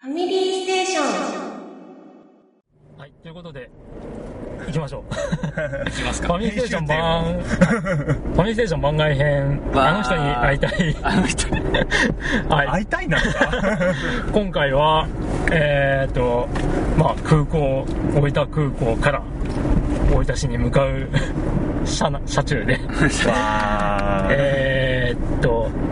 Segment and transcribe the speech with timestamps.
[0.00, 1.04] ファミリーステーション。
[2.98, 3.68] はい、ということで、
[4.68, 5.12] 行きましょう。
[5.88, 8.80] いきますファかミリーステーション番、ファミリーステーション。
[8.80, 10.96] 番外編、あの人に会いたい。
[11.02, 11.48] あの人
[12.48, 13.18] はい、会いたいな
[14.32, 15.08] 今回は、
[15.50, 16.48] えーっと、
[16.96, 17.84] まあ、空港、
[18.14, 19.20] 大分空港から
[20.12, 21.08] 大分市に向かう
[21.84, 22.74] 車な車中で、
[23.26, 24.30] わー。
[24.30, 25.87] えーっと、うん、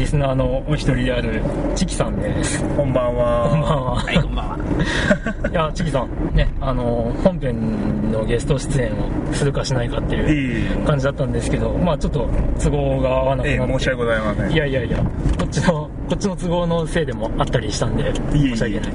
[0.00, 1.42] リスナーのお一人である
[1.76, 2.58] チキさんです。
[2.74, 3.96] こんばんこんばんはは。
[3.96, 4.58] はいこんばんは
[5.52, 8.94] いや、チキさん、ね、あの、本編のゲスト出演を
[9.34, 12.26] するかしないかっていうえ感じだったんですけど、まあちょっと
[12.58, 13.56] 都合が合わなくて。
[13.56, 15.04] え申し訳ございませんいやいやいや、こ
[15.44, 18.90] っちの、こっちの都合のせいでもあったりしたんで、申し訳ない。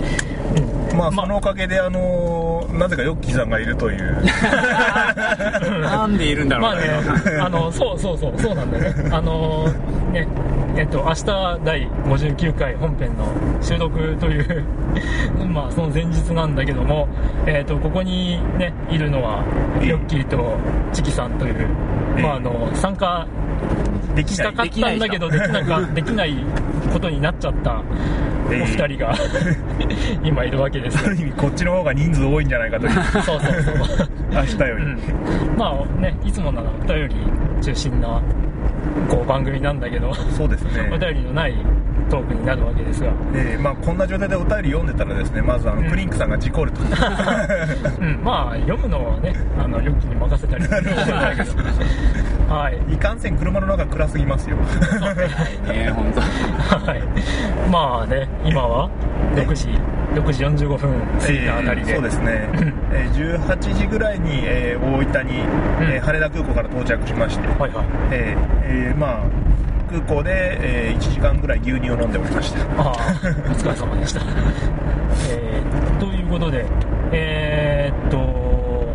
[0.58, 0.65] うん。
[0.96, 1.26] まあまあ。
[1.26, 2.46] そのおかげであのー
[2.78, 4.22] なぜかヨッキーさんがいるという。
[5.82, 9.10] なんでいるんだろまあうねね、あの、そうそうそう、そうなんだよね。
[9.12, 9.66] あの、
[10.12, 10.28] ね、
[10.76, 11.26] えっと、明日
[11.64, 13.26] 第59回本編の
[13.62, 14.64] 収録という、
[15.48, 17.08] まあその前日なんだけども、
[17.46, 19.44] えっと、ここにね、いるのは、
[19.82, 19.88] ええ。
[19.90, 20.58] ヨッキーと
[20.92, 21.56] チキさんという、
[22.18, 22.22] ええ。
[22.22, 23.26] まああの、参加
[24.16, 26.36] できしたかったんだけど、できなか、できない
[26.92, 27.82] ことになっちゃった
[28.48, 29.16] おええ二人が、
[30.24, 32.94] 今いるわけですよある意味こっちの方が人数多いんじゃないかという。
[32.94, 34.08] そうそうそう。
[34.32, 35.00] 明日より、うん、
[35.58, 37.16] まあねいつもならお便り
[37.62, 38.22] 中心な
[39.10, 40.90] こう番組なんだけど、そうですね。
[40.92, 41.54] お便りのない
[42.10, 45.90] トークになるわけですが、ええまあ、こんな状態でお便り読んでたらですねまずあの、うん。
[45.90, 46.82] クリンクさんが事故ると。
[46.82, 46.90] うん、
[48.26, 50.64] まあ読むのはねあのヨッキーに任せたり。
[50.66, 51.52] するんだけど
[52.54, 52.94] はい。
[52.94, 54.58] いかんせん車の中暗すぎますよ。
[54.58, 54.64] ね。
[55.94, 56.22] 本当。
[56.22, 57.04] はい。
[57.72, 58.90] まあね今は
[59.36, 59.70] 6時
[60.16, 62.50] 6時45分過ぎたあたりで、えーそうですね、
[62.92, 65.42] えー18時ぐらいに、えー大分に、
[65.82, 67.86] えー羽田空港から到着しまして、はいはい。
[68.12, 69.20] えーえーまあ
[69.88, 72.60] 空港で、え1時間ぐらい牛乳を飲んでおりました。
[72.82, 74.22] ああお疲れ様でした、
[75.30, 76.66] えー、ということで
[77.12, 77.55] えー、
[77.90, 78.94] っと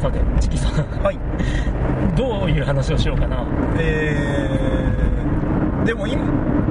[0.00, 0.72] さてチキさん。
[1.02, 1.18] はい。
[2.16, 3.44] どういう話をしようかな。
[3.78, 5.02] えー
[5.84, 6.22] でも今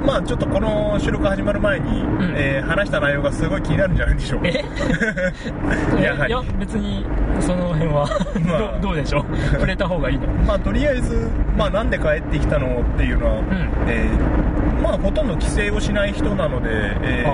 [0.06, 2.32] まあちょっとこの収録始まる前に、ん。
[2.34, 4.48] えー話した内容がすごい気になるんじゃないでしょうか。
[4.48, 4.64] え？
[6.02, 6.32] やはり。
[6.32, 7.04] いや別に
[7.40, 8.06] その辺は、
[8.46, 8.80] まあ。
[8.80, 9.36] どどうでしょう？
[9.52, 10.26] 触れた方がいいの？
[10.46, 11.28] まあとりあえず、
[11.58, 13.44] まあ、なんで帰ってきたのっていうのは、ん。
[13.88, 16.68] えーまあほとんど帰省をしない人なので、
[17.02, 17.24] え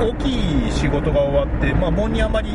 [0.00, 2.48] ー大きい仕事が終わって、まあ、盆にあまり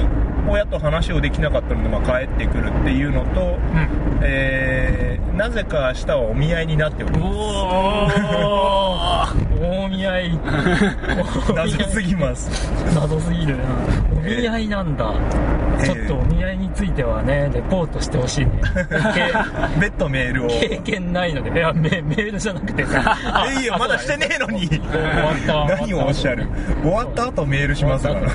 [0.47, 4.19] 親と話をできなかったので、まあ、帰ってくるっていうのと、うん。
[4.23, 7.27] えーなぜか明日はお見合いになっておりおま
[9.43, 12.71] お大見合いす謎すぎます。
[12.93, 13.57] 謎すぎる。
[13.57, 13.63] な
[14.15, 15.13] お見合いなんだ、
[15.79, 15.85] えー。
[15.85, 18.61] ちょっとお見合いについてはねレポートしてほしいね。
[19.79, 20.47] 別途メールを。
[20.47, 21.51] 経経験ないので。
[21.51, 22.85] いやメメールじゃなくて。
[22.85, 24.67] さ あいやいやあまだしてねえのに。
[24.67, 25.75] 終わった。
[25.75, 26.47] 何をおっしゃる。
[26.83, 28.19] 終わった後メールしますから。
[28.19, 28.25] い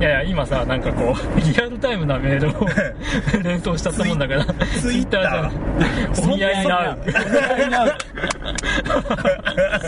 [0.00, 2.66] やいや今さなんかこうリアルタイムなメールを
[3.42, 4.44] 連想しちゃったもんだから。
[4.44, 5.20] ツイッター。
[5.22, 6.30] じゃん。
[6.32, 6.98] お見合いなう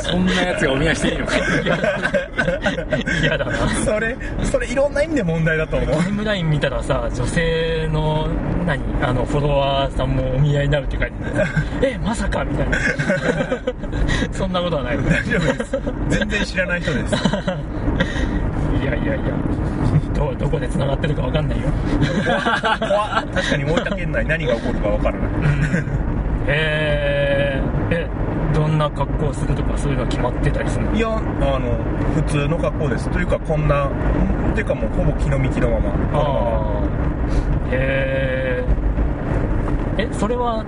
[0.03, 1.33] そんなやつがお見合いしていいのか。
[3.23, 3.69] 嫌だな。
[3.85, 6.03] それそれいろんな意味で問題だと思う。
[6.03, 8.29] タイムライン見たらさ女性の
[8.67, 8.81] 何？
[9.03, 11.51] あのフォロワーさんもお見合いになるって書いてある。
[11.95, 12.79] えまさかみたいな。
[14.33, 14.99] そんなことはない。
[14.99, 15.79] 大丈夫です。
[16.09, 17.15] 全然知らない人です。
[17.15, 19.25] いやいやいや。
[20.15, 21.65] どどこで繋がってるかわかんないよ。
[22.81, 23.27] 怖っ。
[23.35, 25.31] 確かに大分県内何が起こるかわからない。
[26.49, 28.06] えー、えど
[28.77, 30.95] んな格好するとかそういうのは決まってたりするの？
[30.95, 31.21] いやあ
[31.59, 31.83] の
[32.15, 33.09] 普通の格好です。
[33.11, 36.21] というかこんなっていうかもうほぼ気の幹のままこのまま。
[36.21, 36.83] ああ
[37.73, 38.65] へ
[39.99, 40.63] ええそれは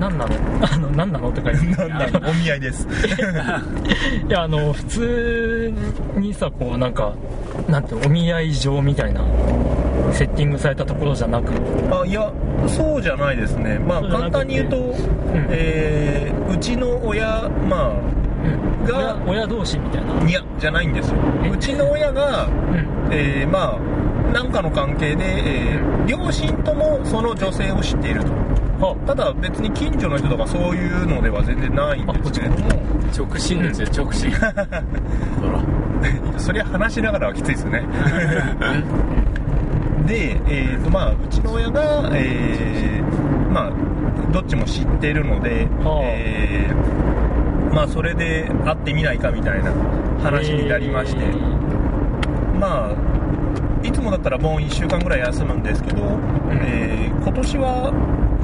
[0.00, 0.34] 何 なの？
[0.62, 1.28] あの何なの？
[1.28, 2.88] って書いてあるなんだお見合いです。
[4.28, 5.72] いやあの普通
[6.16, 7.12] にさこうなんか
[7.68, 9.20] なんてお見合い場みたいな
[10.12, 11.52] セッティングされたところじゃなく。
[11.90, 12.32] あいや
[12.66, 13.78] そうじゃないですね。
[13.78, 14.94] まあ簡単に言うと、
[15.50, 18.84] えーうちの親まうん。
[18.86, 20.18] が親親同士みたいな。
[20.20, 21.16] あいやじゃないんですよ。
[21.44, 21.48] え？
[21.50, 23.08] うちの親がうん。
[23.12, 23.78] えーまあ
[24.32, 28.30] 何かの関係で、えー両親ともその女性を知っていると。
[28.78, 32.68] はただ別に近所の人とかそういうのでは全然ないんですけれども。
[33.16, 34.30] 直進ですよ直進。
[34.38, 36.38] ほら。
[36.38, 37.82] そりゃ話しながらはきついですよね
[40.06, 46.04] で、えーとまあ、うちの親が、えーまあ、どっちも知ってるので、はあ。
[46.04, 49.70] えーまあ、それで会ってみないかみたいな
[50.22, 52.58] 話になりまして、えー。
[52.58, 52.94] まあ
[53.82, 56.02] いつもだったら盆1週間ぐらい休むんですけど、
[56.50, 57.90] えー今年は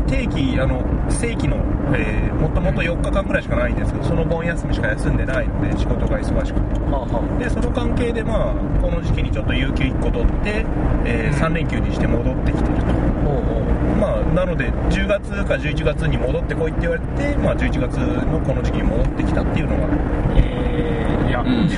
[0.09, 1.57] 定期あの正規の、
[1.95, 6.81] えーもともと4日間ぐらいしかないんですけどその盆休みしか休んでないので仕事が忙しくて。
[6.91, 10.67] はあはでその関係でまあこの時期にちょっと有給1個取って、
[11.07, 11.39] えうん。
[11.39, 12.83] 3連休にして戻ってきてると。
[12.83, 19.89] うまあなので10月か11月に戻ってこいって言われて、まあ、11月のこの時期に戻ってきたっていうのが。
[20.37, 21.69] えー、いや、うん。
[21.69, 21.77] で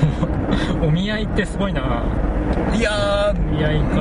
[0.81, 2.03] も お見合いってすごいな
[2.75, 3.33] いや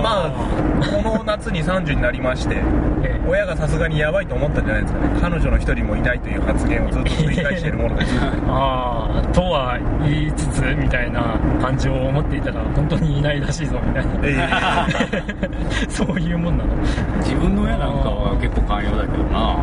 [0.02, 2.56] まあこの夏に30になりまして
[3.04, 5.08] え親がさすがにやばいと思ったんじゃないですかね。
[5.20, 8.14] 彼女の一人もいないという発言をずっと繰り返しているものです。
[8.48, 14.10] ああとは言いつつみたいな感じを思っていたら本当にいないらしいぞみたいな。
[14.22, 15.22] え。
[15.88, 16.70] そういうもんなの。
[17.18, 19.56] 自分の親なんかは結構寛容だけどな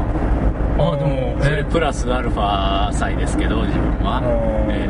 [0.81, 1.37] ああでも。
[1.41, 4.21] それプラスアルファ歳ですけど自分は。
[4.69, 4.89] え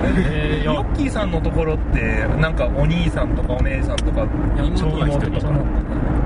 [0.00, 4.26] えー、ヨッキーさんのところってなんかお兄さんとかお姉さんとか
[4.56, 5.48] 妹が一人。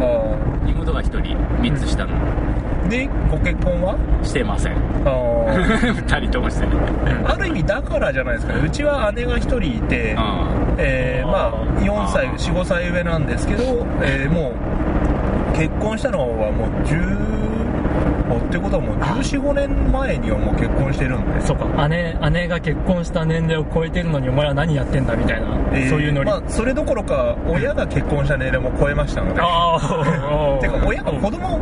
[0.01, 2.11] あえ妹が一人3つ下の。
[2.87, 3.97] ーでご結婚は？
[4.23, 4.73] してません。
[4.73, 5.95] あー。
[6.07, 6.67] 2人ともして。
[6.67, 6.71] る
[7.25, 8.61] ある意味だからじゃないですかね。
[8.65, 13.63] うちは姉が一人いて、あえーまあ4歳45歳上なんですけど、
[14.03, 17.42] えーもう結婚したのはもう10
[18.39, 21.41] ってことはもう1415年前にはもう結婚してるんで。
[21.41, 21.89] そうか。
[21.89, 29.41] 姉姉が結婚した年齢を超えてるのにお前は何やってんだみたいな、えーそういうノリ、まあ、それどころか親が結婚した年齢も超えましたので。
[29.43, 31.61] ああ てか親が子供を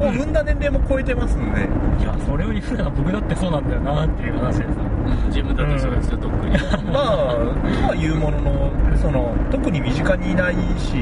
[0.00, 1.62] 産んだ年齢も超えてますんで、い
[2.02, 4.70] やそれを言うなら僕だってそうなんだよなっていう話でさ。
[4.80, 4.90] うん
[5.28, 6.52] 自分だとそうですよ特に。
[6.92, 7.34] まあ
[7.82, 10.96] とは言うもののその特に身近にいないし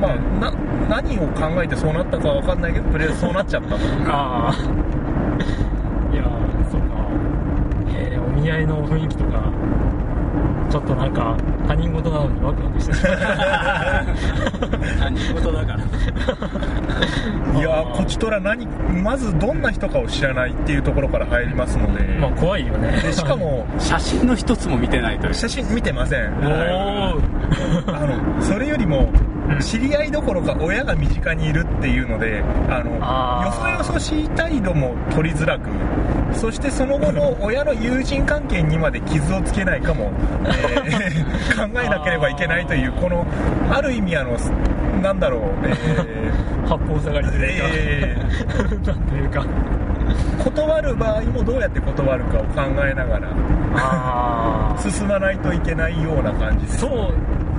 [0.00, 0.52] まあな
[0.88, 3.76] 何を考えてそうなったかわかんないけどとりあえずそうなっちゃったと
[4.06, 4.54] ああ
[6.12, 6.24] いや
[6.70, 6.86] そうか。
[7.96, 9.50] えー、お見合いの雰囲気とか
[10.70, 11.36] ちょっとなんか
[11.68, 13.14] 他人事なのにワクワクしてしまう
[14.98, 15.78] 何事だから。
[17.58, 18.66] いやーこちとら何
[19.02, 23.00] まずどんな人かを知らないっていうところから入りますので,、まあ怖いよね。
[23.02, 25.34] でしかも写真の一つも見てないという。
[25.34, 26.32] 写真見てません。
[26.44, 26.52] おお
[27.94, 29.23] あのそれよりもうん
[29.60, 35.68] 知り合いどころか親が身近にいるっていうのであのよそよそしい態度も取りづらく
[36.34, 40.10] そしてその後の親の友人関係にまで傷をつけないかも、
[40.44, 41.24] えー
[41.54, 43.24] 考えなければいけないというこの
[43.70, 44.36] ある意味あの
[45.00, 45.74] なんだろう、え
[46.66, 48.16] 八方下がりというか、え
[48.86, 49.40] なんというか。
[49.40, 49.84] ー
[50.44, 57.14] 断る場合もどうやって断るかを考えながら進まないといけないような感じですそう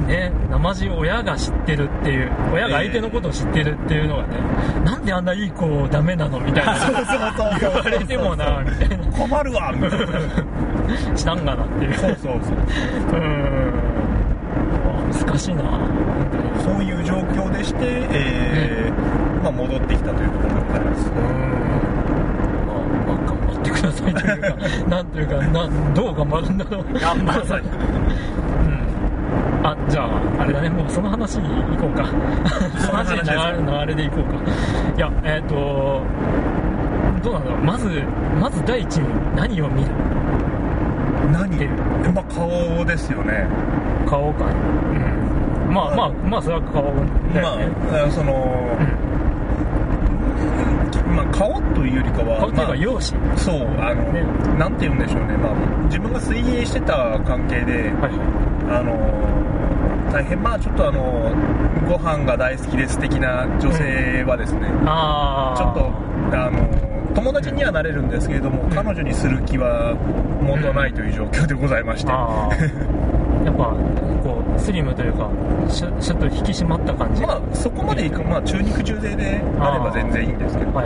[0.07, 4.37] ね生地親が知ってるっていう親が相手のことを知ってるっていうのがね、
[4.83, 6.75] なんであんないい子ダメなのみたいな。
[6.79, 9.05] そうそうそう言われてもなみたいな。
[9.17, 10.05] 困るわみたいな。
[11.15, 11.93] したんがなっていう。
[11.93, 13.13] そうそうそうう。
[13.13, 13.73] ーん。
[14.85, 15.63] あ難しいな。
[16.59, 21.55] そういう状況でして、えーまあ、戻ってきたというところでございますうーん
[23.59, 24.55] ってくださいというか
[24.89, 26.85] なんというかなどう頑張るんだろう。
[26.99, 28.54] 頑張るうん
[29.65, 30.69] あじゃああれだね。
[30.69, 32.05] もうその話に行こうか。
[32.77, 34.51] その話に流れで行こうか。
[34.95, 36.01] いやえっ、と
[37.23, 37.63] どうなんだろう。
[37.63, 38.03] まず
[38.39, 39.89] まず第一に何を見る？
[41.31, 41.57] 何？
[41.57, 41.71] 出る
[42.13, 43.47] まあ顔ですよね。
[44.07, 44.45] 顔か。
[44.45, 45.73] うん。
[45.73, 46.83] まあまあまあそれは顔
[47.33, 48.77] だよね、まあその、
[51.15, 53.37] まあ、顔というよりかは顔っていうまあか容姿。
[53.37, 54.23] そうあの、ね。
[54.59, 55.53] なんて言うんでしょうね、まあ、
[55.85, 58.11] 自分が水泳してた関係で、はいはい。
[58.69, 59.24] あの
[60.15, 60.41] 大変。
[60.41, 61.35] まあちょっとあの
[61.89, 65.91] ご飯が大好きです的な女性はですね、ああちょっと
[66.37, 69.93] あの友達にはなれるんですけれども、彼女にする気は
[70.41, 73.05] もとないという状況でございまして、あー。
[73.45, 73.75] やっぱ
[74.23, 75.29] こうスリムというか
[75.67, 77.21] シュシュッと引き締まった感じ。
[77.21, 80.73] まあそこまでいく、まあ、中肉中背であれば全然いいんですけど。
[80.73, 80.85] はい。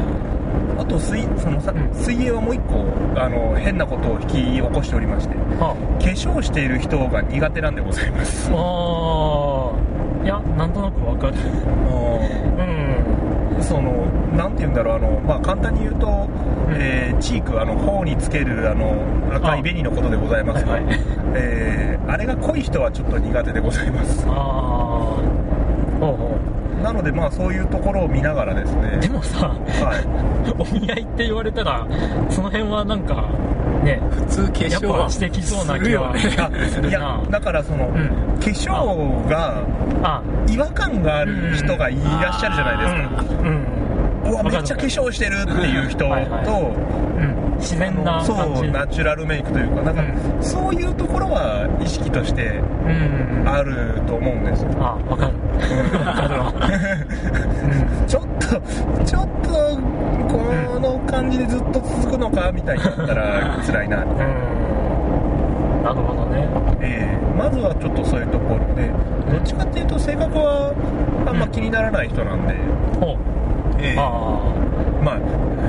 [0.78, 1.94] あと水そのさうん。
[1.94, 5.36] 水泳はもう一個あの変なことを引き起こしておりまして。
[5.60, 5.74] あ。
[5.74, 8.50] 化粧している人が苦手なんでございます。
[8.52, 9.19] あー
[10.24, 11.34] いやなんとなくわかる。
[11.34, 11.38] う
[13.60, 13.64] ん。
[13.64, 16.30] そのなんて言うんだろうあの、まあ、簡単に言うと、ん。
[16.72, 18.96] えーチークあの頬につけるあの
[19.36, 21.00] 赤い紅のことでございますが、はいはい。
[21.36, 24.26] えーあれが濃い人はちょっと苦手でございます。
[24.28, 25.20] ああほ
[26.00, 26.40] うほ
[26.82, 28.94] なのでまあそういうところを見ながらですね。
[28.98, 29.60] うでもさはい。
[30.58, 31.86] お見合いって言われたら
[32.30, 33.26] その辺はなんか
[33.84, 34.02] ね。
[34.12, 37.24] 普通化粧はしてきそうな気はするな。
[37.30, 38.40] だからその、ん。
[38.40, 39.64] 化粧が
[40.04, 40.22] あ。
[40.48, 44.32] 違和感がある人がいらっしゃるじゃないですか、うん、うん。
[44.32, 46.46] うわめっちゃ化粧してるっていう人と、はいはい。
[46.46, 53.44] うん、自然なそうナチュラルメイクというかなんか、うそういうところは意識としてうん。
[53.48, 54.70] あると思うんですよ。
[54.80, 55.34] あわかる。
[56.06, 56.54] わかるわ、
[58.08, 58.48] ちょっと
[59.04, 59.28] ちょっ
[61.20, 66.48] 感じでずっと続くのかみたいになったら 辛いなみうんたいな、うん、なるほどね。
[66.82, 68.90] えーまずはちょっとそういうところで
[69.32, 70.74] どっちかっていうと性格は
[71.26, 72.54] あんま気にならない人なんで、
[73.00, 73.18] ほう。
[73.80, 74.42] えーあ
[75.02, 75.16] まあ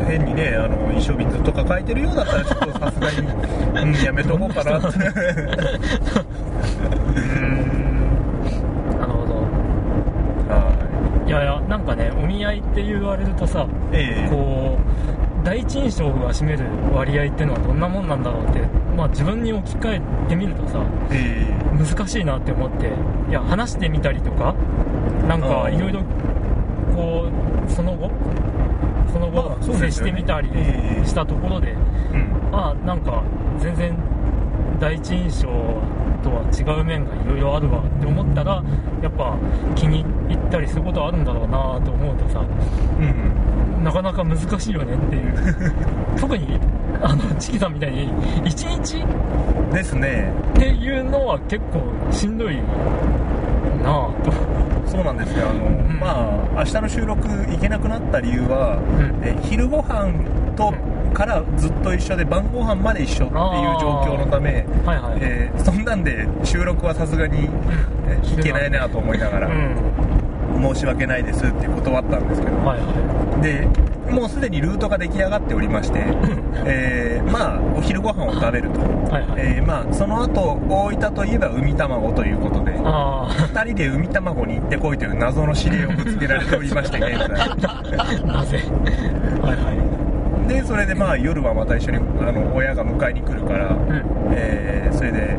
[0.09, 4.99] 変にねあの一生瓶ずっと抱えてるようだったらちょっとさすがに、 うん、やめとこうかなって。
[11.29, 11.31] い。
[11.31, 14.27] やいやなんかねお見合いって言われるとさいえ。
[14.29, 14.90] ーこう
[15.45, 18.61] 第一印象が占める割合っていうのはどんなもんなんだろうって、
[18.97, 19.95] まあ、自分に置き換
[20.27, 21.47] えてみるとさえ
[21.79, 22.93] 難しいなって思って
[23.29, 24.55] いや話してみたりとか
[25.27, 25.71] なんあー。
[25.73, 26.03] ーいろいろ
[26.95, 27.29] こ
[27.67, 28.11] うその後
[29.13, 32.17] その後まあそうで接してみたりええしたところで、ーう
[32.53, 32.55] ん。
[32.55, 33.23] ああなんか
[33.59, 33.97] 全然
[34.79, 35.49] 第一印象
[36.23, 38.63] とは違う面がいろいろあるわって思ったら
[39.03, 39.37] やっぱ
[39.75, 43.40] 気に入ったりすることはあるんだろうなと思うとさうん
[43.83, 45.73] なかなか難しいよねっていう。
[46.21, 46.59] 特に
[47.03, 48.13] あのチキさんみたいに
[48.45, 49.05] 1日？
[49.73, 50.33] ですね。
[50.51, 51.83] っていうのは結構
[52.13, 52.57] しんどい
[53.83, 54.33] なぁと。
[54.87, 55.47] そうなんですよ。
[55.49, 55.99] あの、ん。
[56.01, 59.25] まあ明日の収録行けなくなった理由は、うん。
[59.25, 60.13] え昼ご飯
[60.57, 60.75] と
[61.15, 63.31] からずっと一緒で晩ご飯まで一緒っていう
[63.81, 67.49] 状況のため、はいはい、えーそんなんで収録はさすがに、
[68.09, 69.77] えー行けないなと思いながら、うん
[70.59, 72.57] 申し訳ないですって断ったんですけど。
[72.59, 73.67] はいはで
[74.11, 76.01] もうすでにルートが出来上がっておりまして、
[76.67, 87.29] えーまあお昼ご飯を食べると、いはいはい、えーまあその後大分といえば海卵ということであ2人で海卵に行ってこいという謎の指令をぶつけられておりまして現在。
[87.69, 88.59] あ なぜ？
[89.43, 89.73] はいは
[90.45, 90.49] い。
[90.49, 94.03] でそれでまあ夜はまた一緒にあの親が迎えに来るから、うん。
[94.33, 95.37] えーそれで、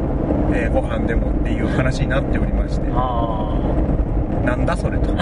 [0.53, 2.87] えーご飯でもっていう話になっておりまして。
[2.95, 3.53] あ
[4.45, 5.11] なんだそれと。
[5.11, 5.15] あ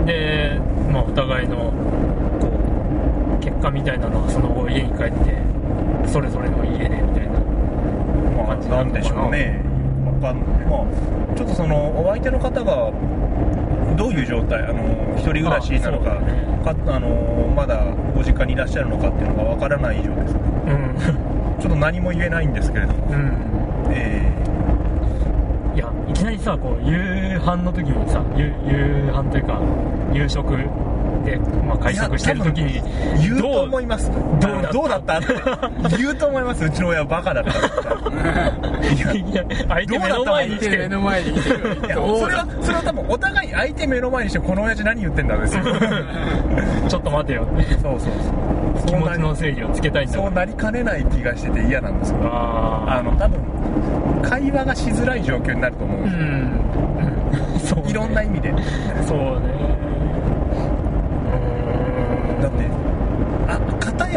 [0.00, 0.06] うん。
[0.06, 0.58] で
[0.92, 1.72] まあお互いのこ
[3.40, 5.34] う結果みたいなのはその後家に帰って
[6.06, 7.32] それぞれの家でみたいな
[8.46, 9.60] まあなんでしょうね。
[10.06, 10.46] わかんない。
[10.68, 10.80] まあ
[11.36, 12.90] ちょっとそのお相手の方が
[13.96, 14.74] どういう状態あの
[15.16, 16.20] 一人暮らしなのかね。
[16.74, 17.08] かあの
[17.54, 17.78] まだ
[18.14, 20.40] ご実家にいらっしゃるのかっていうのがわからない以上ですね。
[20.66, 21.60] うん。
[21.60, 22.98] ちょっと何も言えないんですけれども。
[23.10, 23.32] うん。
[23.92, 24.54] えいや
[26.08, 29.60] いきなりさこう夕飯の時にさ夕夕飯というか
[30.12, 30.56] 夕食
[31.26, 32.80] で、まあ、ー会食してる時に
[33.20, 34.10] 言うと思います。
[34.10, 35.18] どうどうだった？
[35.18, 35.26] って
[35.98, 36.64] 言うと思います。
[36.64, 37.54] うちの親はバカだったっ
[38.80, 40.76] ていやいや相手目の前に来て。
[40.78, 41.50] 目の前に来て。
[41.50, 45.62] るいやそれはそれは多分お互い相手目の前にしてこの親父何言ってんだですよ
[46.88, 47.42] ちょっと待てよ。
[47.44, 48.00] ってそうそう。
[48.00, 52.18] そう気持ちの整理をつけたいんそうなりかねない気がしてて嫌なんですよ。
[52.24, 53.40] ああの多分
[54.22, 56.10] 会話がしづらい状況になると思うんうで
[57.60, 57.80] すよ、ん。
[57.80, 57.82] うん。
[57.82, 57.90] そうね。
[57.90, 58.50] いろんな意味で。
[59.06, 59.56] そうね
[62.42, 62.66] だって
[63.48, 63.58] あ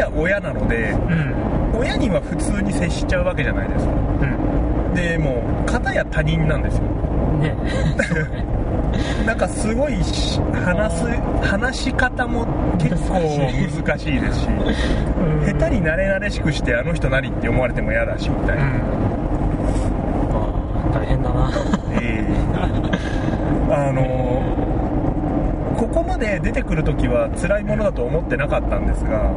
[0.00, 1.78] や親なのでうん。
[1.78, 3.92] 親には普通に接しちゃうわけじゃないですか。
[3.92, 4.26] う
[4.92, 4.94] ん。
[4.94, 6.84] でもう片や他人なんですよ。
[6.84, 7.54] うんね。
[9.24, 11.06] なんかすごいし話す
[11.42, 12.44] 話し方も
[12.78, 13.14] 結構
[13.84, 15.58] 難しいですしうん。
[15.58, 18.70] 下手に慣れ慣れしくしてあの人何って思われても嫌だしみたいな、うん。
[18.70, 18.78] ま
[20.92, 21.50] あ大変だな。
[22.00, 22.30] ええ。
[23.72, 24.02] あの
[26.20, 29.30] で出てくるときは辛いものだと思ってなかったんですが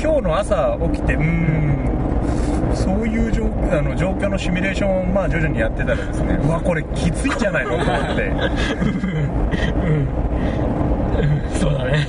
[0.00, 8.22] 今日の朝起きてうーんそういう状あの状況のシミュレーションをまあ徐々にやってたらですねうわこれきついんじゃないのと思って。
[8.22, 8.38] うん。
[11.18, 11.50] うん。
[11.58, 12.06] そうだね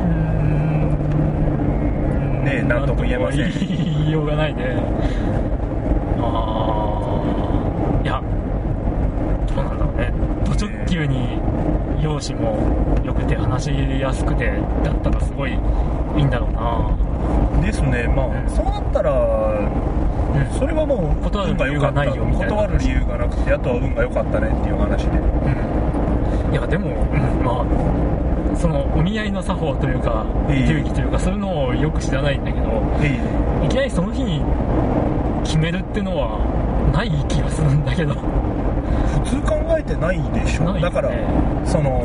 [0.00, 0.04] う
[2.42, 2.44] ん。
[2.44, 2.86] ねえなん。
[2.86, 3.50] とも言えません。
[3.50, 3.68] 言
[4.08, 4.76] いようがないね
[6.20, 6.22] あ
[8.00, 8.22] あいや
[9.54, 9.78] どうなん。
[9.78, 10.12] だろうね
[10.44, 11.33] ド直球に
[12.04, 12.58] 容姿も
[13.04, 14.52] 良くて話しやすくて
[14.84, 15.54] だったらすごいい
[16.20, 17.64] いんだろうな。
[17.64, 18.06] ですね。
[18.14, 18.50] まあ、うん。
[18.50, 20.58] そうなったらうん。
[20.58, 22.54] それはもう断る理由がないよみたいな。
[22.54, 25.04] 断る理由がなくてあとは運が良かったねっていう話。
[25.04, 26.52] でうん。
[26.52, 30.68] いやでも、うんまあそのお見合いの作法というかええ。
[30.68, 32.66] 流儀というかそういうのをよく知らないんだけど
[33.00, 33.18] え
[33.64, 34.42] いきなりその日に
[35.42, 36.38] 決めるってのは
[36.92, 38.14] ない気がするんだけど。
[38.14, 38.73] え
[39.22, 40.80] 普通考えてないでしょ、ね。
[40.80, 41.10] だから
[41.64, 42.00] その、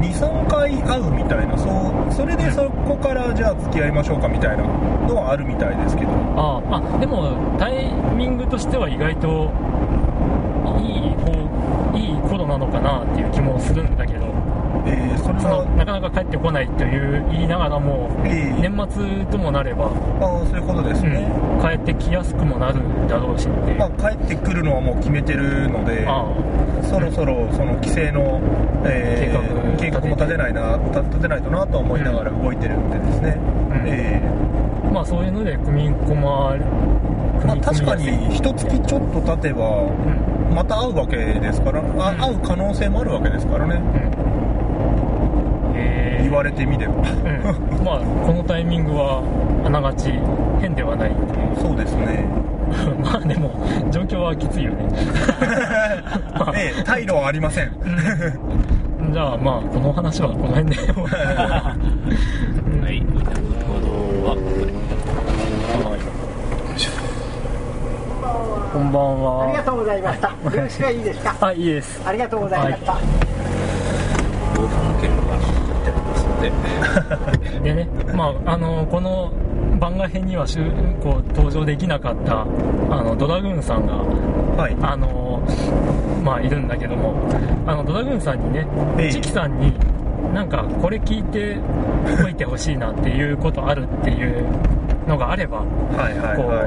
[0.00, 1.64] 23回会うみたいなそ
[2.10, 6.10] うそれでそこからじゃあ付き合いましょうかみたいなのはあるみたいですけど。
[6.36, 9.50] あああでもタイミングとしては意外と
[10.78, 14.24] いい方いい頃なのかなっていう気もするんだけど。
[14.86, 18.60] えーそれはなかなか帰ってこないという言いながらも、えー。
[18.60, 21.60] 年末ともなれば、ああそういうことですね、うん。
[21.60, 23.74] 帰ってきやすくもなるだろうしって。
[23.74, 26.24] まあ、帰ってくるのはもう決めてるのであ
[26.88, 28.40] そろそろその規制の、
[28.84, 33.40] えー計画計画も立てないな立立てないとなと思いながら動いてるんでですね、う
[33.74, 33.88] ん。
[33.88, 34.22] え
[34.86, 40.54] あまあそういうので組み込まれーまあ、確かに一月ちょっと経てばうん。
[40.54, 42.18] また会うわけですから、あうん。
[42.18, 43.80] 会う可能性もあるわけですからね
[46.34, 47.02] われてみれば、うん
[47.84, 49.22] まあこのタイミングは
[49.64, 50.10] あながち
[50.60, 51.12] 変ではない
[51.60, 52.24] そうですね。
[53.02, 53.50] まあでも
[53.90, 54.88] 状況はきついよね。
[56.56, 57.70] ええ退路はありません。
[59.12, 60.76] じゃあまあこの話はこの辺で。
[60.76, 61.76] は
[62.90, 63.00] い。
[63.00, 63.06] 後
[63.66, 63.86] ほど
[64.30, 64.36] は
[68.72, 70.28] こんばんはありがとうございました。
[70.28, 71.36] よろしくはいいですか？
[71.40, 72.02] あいいです。
[72.04, 72.96] ありがとうございました。
[74.56, 75.23] 防犯券が出て
[76.50, 77.72] ますので。
[77.72, 79.32] でねまああのこの
[79.78, 80.46] 番外編には
[81.02, 82.46] こう登場できなかったあ
[83.02, 84.76] のドラグーンさんがはい。
[84.80, 85.42] あの
[86.22, 87.14] まあいるんだけども
[87.66, 88.66] あのドラグーンさんにね
[88.98, 89.12] ええ。
[89.12, 89.72] チキさんに
[90.32, 91.56] なんかこれ聞いて
[92.24, 94.44] おいてほしいなっていうことあるっていう
[95.06, 96.64] のがあればはいはいこは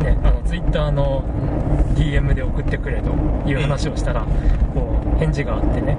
[0.00, 1.22] うねあのツイッターの
[1.94, 3.10] DM で送ってくれと
[3.48, 4.22] いう話をしたら
[4.74, 5.96] こう返事があってね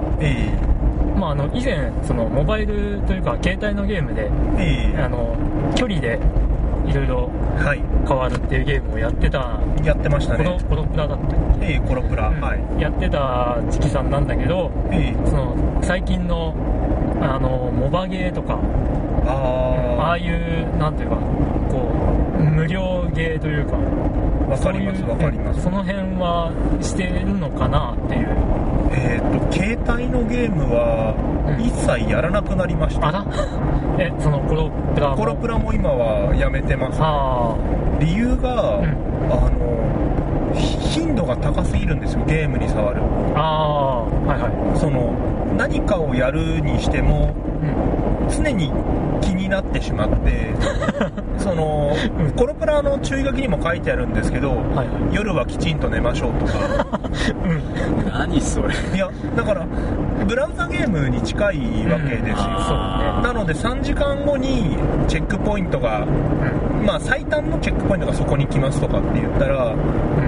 [1.16, 5.02] まああの以前そのモバイルというか携帯のゲームでええ。
[5.02, 5.36] あの
[5.76, 6.18] 距離で
[6.86, 7.30] いろいろ
[8.08, 11.30] 変わるっていうゲームをやってたやってましたコロねコロプラだったっ
[11.62, 12.80] ええコロプラ、け、はい。
[12.80, 15.28] やってたチキさんなんだけどええ。
[15.28, 16.54] その最近の
[17.20, 18.58] あのモバゲーとか
[19.26, 21.16] あああいうなんていうか
[21.70, 21.92] こ
[22.38, 25.62] う無料ゲーというかあわかりますわかります。
[25.62, 26.50] その辺は
[26.80, 28.28] してるのかなっていう
[29.02, 31.14] えー、と携帯のゲームは
[31.48, 31.64] うん。
[31.64, 33.24] 一切やらなくなりました、あら。
[33.98, 37.54] えそのコロプラもコロプラも今はやめてますあ。
[37.98, 39.10] 理由が、うん。
[39.30, 43.00] あのひ頻度が高すぎるんですよゲームに触る。
[43.34, 44.02] あああ
[44.32, 44.78] はいはい。
[44.78, 45.12] その
[45.56, 47.99] 何かをやるにしてもうん
[48.30, 48.70] 常に
[49.20, 50.50] 気になってしまって
[51.38, 52.30] そのうん。
[52.32, 54.86] コロプラの注意書きにも書いてあるんですけど、はいはい。
[55.12, 57.00] 夜はきちんと寝ましょうとか。
[57.44, 58.10] うん。
[58.12, 58.68] 何それ。
[58.94, 59.66] いやだから
[60.26, 61.56] ブラウザゲームに近い
[61.90, 64.76] わけですよ、あなので3時間後に
[65.08, 66.04] チェックポイントが
[66.78, 66.86] うん。
[66.86, 69.74] まあ最短のチェックポイントがそこに来ますとかって言ったらうん。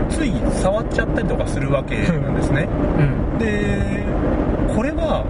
[0.09, 2.69] つい触っちゃったりとかするわけなんですね。
[2.99, 3.39] うん。
[3.39, 4.03] で
[4.75, 5.25] これは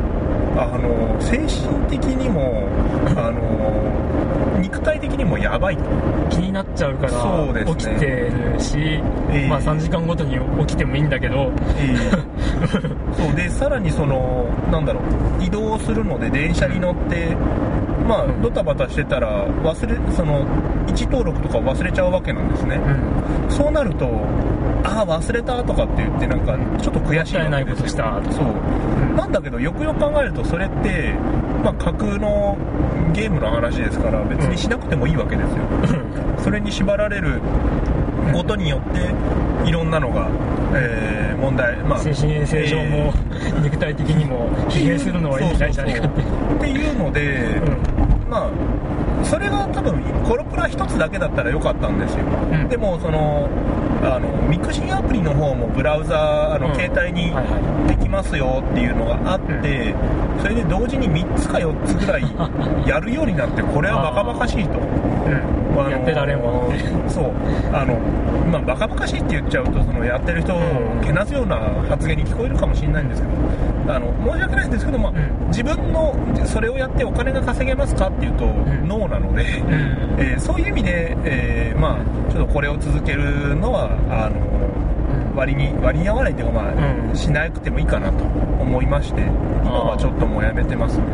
[0.57, 2.69] あの精神的にも
[3.17, 5.85] あの肉体的にもやばいと。
[6.31, 7.65] 気になっちゃうかそうですね。
[7.65, 9.49] ら起きてるし、ええ。
[9.49, 12.43] まあ3時間ごとに起きてもいいんだけど、えー
[13.13, 15.01] そうでさらにそのなんだろ
[15.41, 17.35] う移動するので電車に乗って
[18.07, 18.43] まあうん。
[18.43, 20.47] ドタバタしてたら忘れその
[20.89, 22.77] 位置登録とか忘れちゃうわけなんですね。
[22.77, 24.07] うん、そうなると
[24.85, 28.21] ああ忘れたとかって言ってなんかちょっと悔しいないことした。
[28.31, 29.15] そう。
[29.17, 31.15] なんだけどよくよく考えるとそれって
[31.63, 32.57] まあ架空の
[33.13, 35.63] ゲームの話ですから別にしなくてもいいわけですよ。
[36.43, 37.41] それに縛られる
[38.33, 40.29] ことによっていろんなのが、
[40.75, 43.13] えー問題、まあ、精神衛生上も、
[43.65, 46.07] 肉体的にも疲弊するのは意味ないんじゃないか。
[46.07, 46.11] っ
[46.61, 48.31] ていうので、うん。
[48.31, 48.51] まあ
[49.25, 52.69] それが多分コロプラ一つだけだったらよかったんですよ、うん。
[52.69, 53.49] でもその
[54.03, 56.75] あの mixi アプリの方もブラウザあの、うん。
[56.75, 57.33] 携帯に
[57.89, 59.95] できますよっていうのがあって、
[60.41, 62.23] それで同時に3つか4つぐらい
[62.87, 64.79] やるようになってこれはバカバカしいと。
[64.79, 66.53] うんあのやってられんわ
[67.09, 67.33] そう。
[67.73, 67.99] あの
[68.51, 70.59] まあバカバカしいって言っちゃうとそのやってる人を
[71.03, 71.57] けなすような
[71.89, 75.49] 発言に聞こえるかもしれないんですけどあの申し訳ないんですけど、まあん。
[75.49, 76.15] 自分の
[76.47, 78.89] それをやってお金が稼げますかっていうと、ん。
[78.89, 80.17] ノーなので、うん。
[80.19, 86.73] えーそういう意味で、えーまあちょっとこれを続けるのはあの割に割に合わないというか、まあ
[87.11, 87.17] うん。
[87.17, 91.05] しなくてもいいかなと思いまして今はちょっともうやめてますね。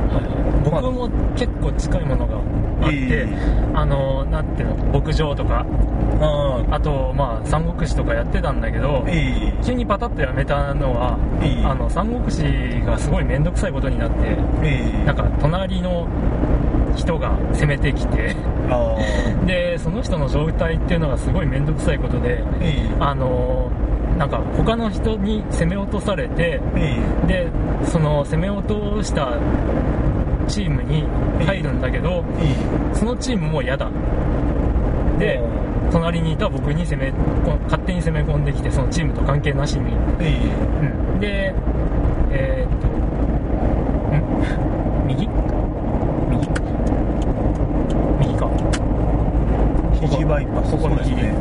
[0.64, 2.36] 僕も結構近いものが
[2.82, 3.26] あって、
[3.74, 5.64] あのなんての牧場とか。
[6.20, 9.06] ああとまあ三国志とかやってたんだけど
[9.64, 11.16] 急にパタッとやめたのは
[11.64, 12.42] あの三国志
[12.84, 14.36] がすごい面倒くさいことになって
[15.04, 16.08] なんか隣の
[16.96, 18.34] 人が攻めてきて
[18.68, 18.96] あ
[19.46, 22.42] でその人の状態っていうのがすごい面倒くさいことで
[22.98, 23.70] あの
[24.18, 26.60] なんか他の人に攻め落とされて
[27.28, 27.46] で
[27.84, 29.34] その攻め落とした
[30.48, 31.04] チームに
[31.44, 32.24] 入るんだけど
[32.94, 33.90] そのチームも嫌だ。
[35.18, 35.40] で
[35.90, 37.10] 隣にいた僕に攻め
[37.44, 39.96] こ勝手に攻め込んできてそのチームと関係なしに、う
[41.16, 41.54] ん、で
[42.30, 42.90] えーっとん？
[45.08, 45.26] 右？
[46.28, 46.48] 右？
[48.20, 48.48] 右か。
[50.00, 51.34] 肘バイパスここの右そうですね。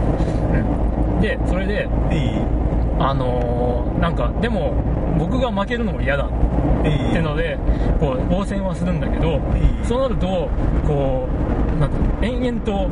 [0.53, 1.21] うん。
[1.21, 2.41] でそれでえ
[2.99, 4.73] あのーなんかでも
[5.19, 6.29] 僕が負けるのも嫌だ。
[6.29, 7.57] ええってので
[7.99, 10.49] こう応戦はするんだけどええそうなると
[10.85, 11.27] こ
[11.75, 12.89] うなんていうの延々と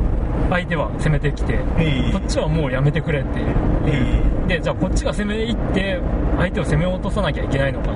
[0.50, 3.46] 相手は攻めてきてええこっちはもうやめてくれっていう。
[3.86, 6.00] えでじゃあこっちが攻め入って
[6.38, 7.90] 相手を攻め落とさなきゃいけないのか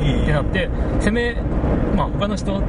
[0.00, 0.68] ええってなって
[1.00, 1.34] 攻め
[1.96, 2.62] まあ他の人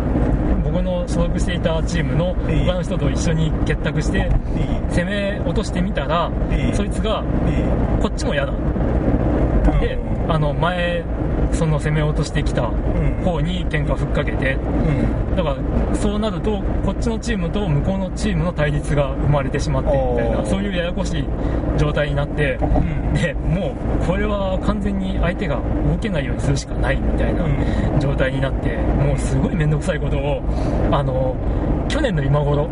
[0.63, 7.65] 僕の所属していたチームのええ他の人と一緒に結託してえ攻め落としてみたらええそいつがえ
[7.99, 8.53] えこっちも嫌だ。
[9.75, 11.03] えであの前
[11.51, 13.23] その攻め落としてきたうん。
[13.23, 14.53] 方に喧嘩ふっかけて。
[14.53, 15.35] うん。
[15.35, 15.55] だか
[15.89, 21.25] らそうなるとこっちのチームと向こうのチームの対立が生まれてしまってみたいなそういうややこしい
[21.77, 23.13] 状態になってうん。
[23.13, 25.55] でもうこれは完全に相手が
[25.89, 27.99] 動けないようにするしかないみたいなうん。
[27.99, 30.41] 状態になってもうすごい面倒くさいことを
[30.91, 31.35] あの
[31.87, 32.67] 去年の今頃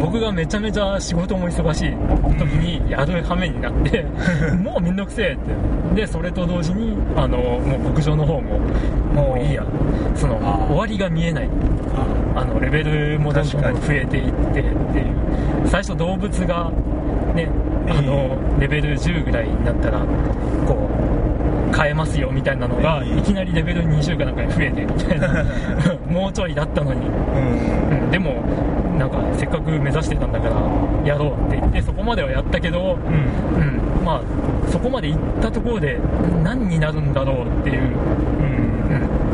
[0.00, 1.90] 僕がめちゃめちゃ仕事も忙しい
[2.38, 4.04] 時にやる羽目になって
[4.62, 6.00] もうめんどくせえって。
[6.00, 8.58] でそれと同時にあのもう牧場の方も
[9.14, 9.64] もういいや。
[10.14, 10.36] その
[10.68, 11.48] 終わりが見えない。
[12.34, 13.78] あのレベルもどんどん増確かに。
[13.98, 15.06] えていってっていう。
[15.64, 16.70] 最初動物が
[17.34, 17.48] ね
[17.88, 20.00] あのレベル10ぐらいになったら
[20.66, 20.95] こう
[21.76, 25.44] 変えますよみたいなのがええいきなりレベル20かなんかに増えてみたいな。
[26.10, 27.06] もうちょいだったのに。
[27.06, 28.04] うん。
[28.04, 28.42] うん、でも
[28.98, 30.54] なんかせっかく目指してたんだから
[31.04, 31.60] やろうって。
[31.60, 34.00] 言ってそこまではやったけど、うん。
[34.00, 34.20] うん、まあ
[34.70, 35.98] そこまで行ったところで
[36.42, 37.86] 何になるんだろうっていう、うん。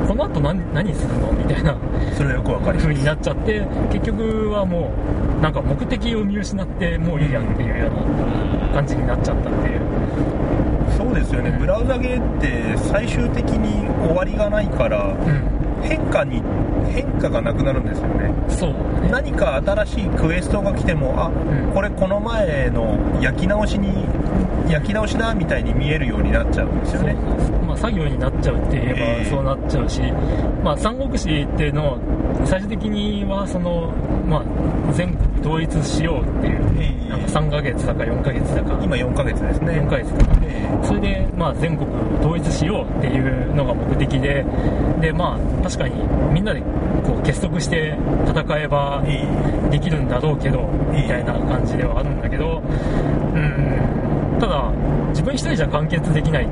[0.02, 1.32] うん、この後何何するの？
[1.32, 1.76] みたいな。
[2.14, 2.86] それはよくわかります。
[2.88, 4.90] 風になっちゃって結局はも
[5.38, 9.80] うなんか目的を見失ってもういいやっていうような感じになっちゃったっていう
[10.96, 11.56] そうですよね。
[11.58, 15.62] ブラウザゲーって最終的に終わりがないからうん。
[15.82, 16.40] 変化に
[16.92, 18.32] 変化がなくなるんですよね。
[18.48, 18.74] そう。
[19.10, 21.72] 何か新しいクエストが来てもあ、ん。
[21.74, 24.06] これこの前の焼き直しに
[24.68, 27.14] 焼き直しだみたいに見えるようになっちゃうんですよね。
[27.66, 29.24] まあ、作業になっちゃうって言えええ。
[29.24, 30.00] ばそうなっちゃうし、
[30.62, 31.98] まあ、三国志っていうのは
[32.44, 33.92] 最終的にはその、
[34.28, 38.78] まあ、全国統一しようっていう、ええなんか3ヶ月だか4ヶ月だか。
[38.82, 39.72] 今4ヶ月ですね。
[39.74, 40.18] 4ヶ月か。
[40.42, 41.88] えそれで、まあ、全国
[42.20, 44.44] 統一しようっていうのが目的で。
[45.00, 45.94] で、まあ、確かに
[46.32, 46.60] みんなで
[47.04, 49.26] こう結束して戦えばえ
[49.68, 49.70] え。
[49.70, 51.02] できるんだろうけどええ。
[51.02, 52.62] みたいな感じではあるんだけど、
[53.34, 54.70] うん、ただ
[55.10, 56.48] 自分一人じゃ完結できないう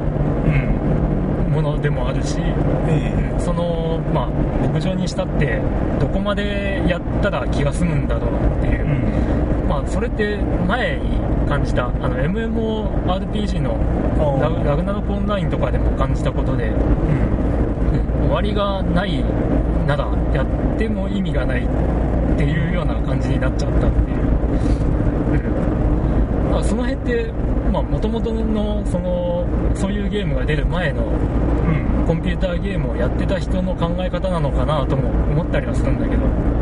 [1.50, 1.52] ん。
[1.52, 2.36] ものでもあるし、
[2.88, 3.40] ええ。
[3.40, 5.60] その、まあ、牧場にしたって
[6.00, 11.16] どこまでやったら気が済むんだろうっていうう、んまあ、それって前に
[11.48, 13.78] 感じたあの MMORPG の
[14.42, 16.74] ラグラグナロクオンラインとかでも感じたことで、うん。
[16.74, 17.40] うん
[18.20, 19.24] 終わりがない
[19.88, 21.68] ならやっても意味がないっ
[22.36, 24.18] ていうような感じになっちゃったっていう、
[26.46, 32.06] うん、だその辺ってもともとのそのそういうゲームが出る前のうん。
[32.06, 36.59] コンピューターゲームをやってた人の考え方なのかなとも思ったりはするんだけど、うん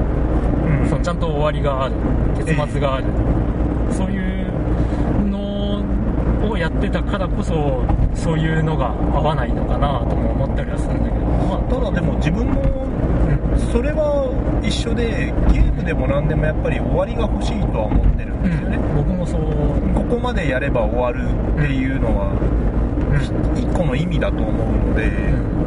[0.89, 1.95] そのちゃんと終わりがある
[2.37, 3.05] 結末がある、
[3.93, 12.89] そういうのをやってたからこそそういうのが合わないのかなとも思ったりはするんだけど、まあただでも自分も
[13.73, 14.29] それは
[14.63, 19.41] 一緒でゲームでも何でもやっぱり終わりが欲しいとは思ってるんうですよね、ん、僕もそう、
[19.95, 23.15] ここまでやれば終わるっていうのはう
[23.55, 23.59] ん。
[23.59, 24.53] 一個の意味だと思う
[24.91, 25.43] ので、ちゃん。
[25.43, 25.58] と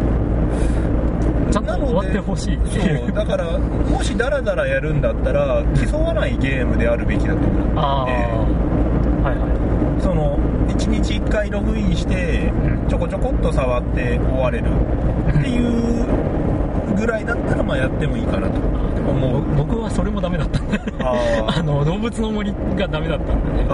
[1.86, 3.10] 終わってほしいそう。
[3.10, 7.74] うだからもしダラダラやるんだったら競わないゲームであるべきだと思って。
[7.76, 12.88] ああ、はいはその1日1回ログインしてうん。
[12.88, 14.66] ちょこちょこっと触って終われる。
[15.30, 16.06] っていう
[16.96, 18.60] ぐらいだったらまあやってもいいかなと
[19.10, 19.42] 思う。
[19.56, 20.60] ぼ僕はそれもダメだった。
[20.60, 23.66] んで あの動物の森がダメだったんでね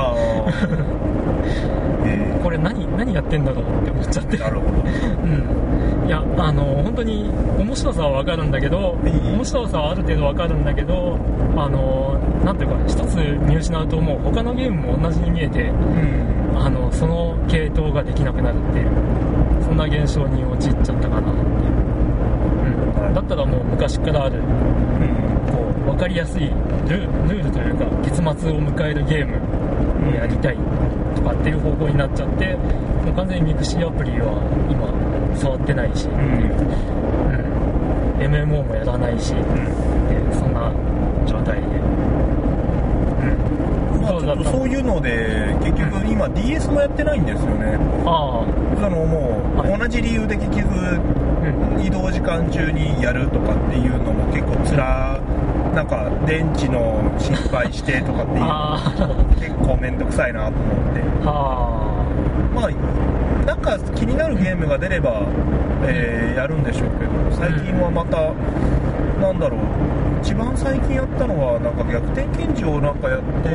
[2.44, 4.38] これ何何やってんだろうって思っちゃって。
[4.38, 4.72] ーなるほど。
[4.82, 11.18] うん、いやあの本当に面白さは分かるんだけど面白さはある程度分かるんだけど
[11.58, 13.18] あのなんていうか一つ
[13.50, 16.38] 見失うともう他のゲームも同じに見えてうん。
[16.58, 18.88] あのその系統ができなくなるっていう
[19.64, 24.44] そんな現象に陥っちゃったかなっていう、うん、だったらもう昔からあるうん。
[25.52, 26.50] こう分かりやすい
[26.88, 29.36] ルルールというか結末を迎えるゲーム。
[29.36, 29.57] を
[30.16, 30.58] やりたい
[31.16, 34.36] とかっていう方向になっちゃってもう完全に mixi アプリは
[34.70, 34.88] 今
[35.38, 36.58] 触ってないしっていう、
[37.24, 37.38] う
[38.18, 39.40] ん、MMO もやらないし、で
[40.34, 40.72] そんな
[41.26, 41.70] 状態で、う
[43.98, 47.78] ん、まあ、そうそういうので結局今 DS もやってないんですよね。
[48.06, 48.44] あ
[48.80, 49.80] そのもう、はい。
[49.80, 51.00] 同じ理由で結局あ
[51.78, 51.86] うん。
[51.86, 55.20] 移動時間中にやるとかっていうのも結構つら
[55.74, 58.42] なんか電池の心配してとかっていう
[59.68, 61.02] 構面倒くさいなと思って。
[62.56, 62.72] まあ
[63.46, 65.22] なんか気になるゲームが出れば、
[65.86, 68.32] えーやるんでしょうけど最近はまた、
[69.20, 69.60] なんだろう。
[70.22, 73.50] 一番最近やったのはなんか逆転検事をなんかやっあて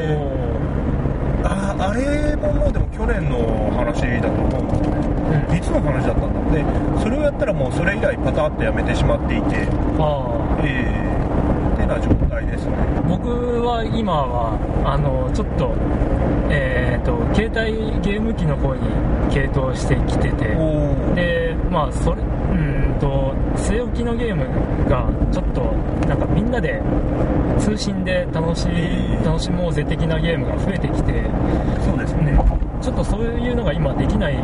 [1.44, 4.96] あああれももうでも去年の話だと思うんですね。
[5.51, 5.57] うん。
[5.57, 9.68] いつの話だったんだろうでそれをやったらもうそれ以来パタッとやめてしまっていて。
[9.98, 10.27] あ
[10.59, 10.62] あ。
[10.64, 12.72] えー、てな状態ですね。
[13.09, 13.29] 僕
[13.62, 15.75] は今はあのちょっと
[16.50, 18.80] えっ、と携帯ゲーム機の方に
[19.32, 20.44] 系統してきてて
[21.14, 24.44] でまあそれうんと据え置きのゲーム
[24.88, 25.62] がちょっと
[26.06, 26.82] なんかみんなで
[27.58, 31.24] 通信で楽しい楽しもうぜ的なゲームが増えてきて
[31.85, 32.38] そうですね。
[32.80, 34.35] ちょっとそういうのが今できない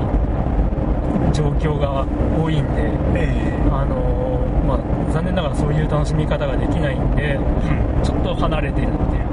[1.32, 2.06] 状況が
[2.40, 8.02] 多いんでえあのまあ残念ながらそういう楽しみ方ができないんでーうん。
[8.02, 9.27] ちょっと離れてるっていう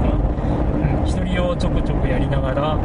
[1.34, 2.76] か、うん、一人用ちょくちょくやりながら、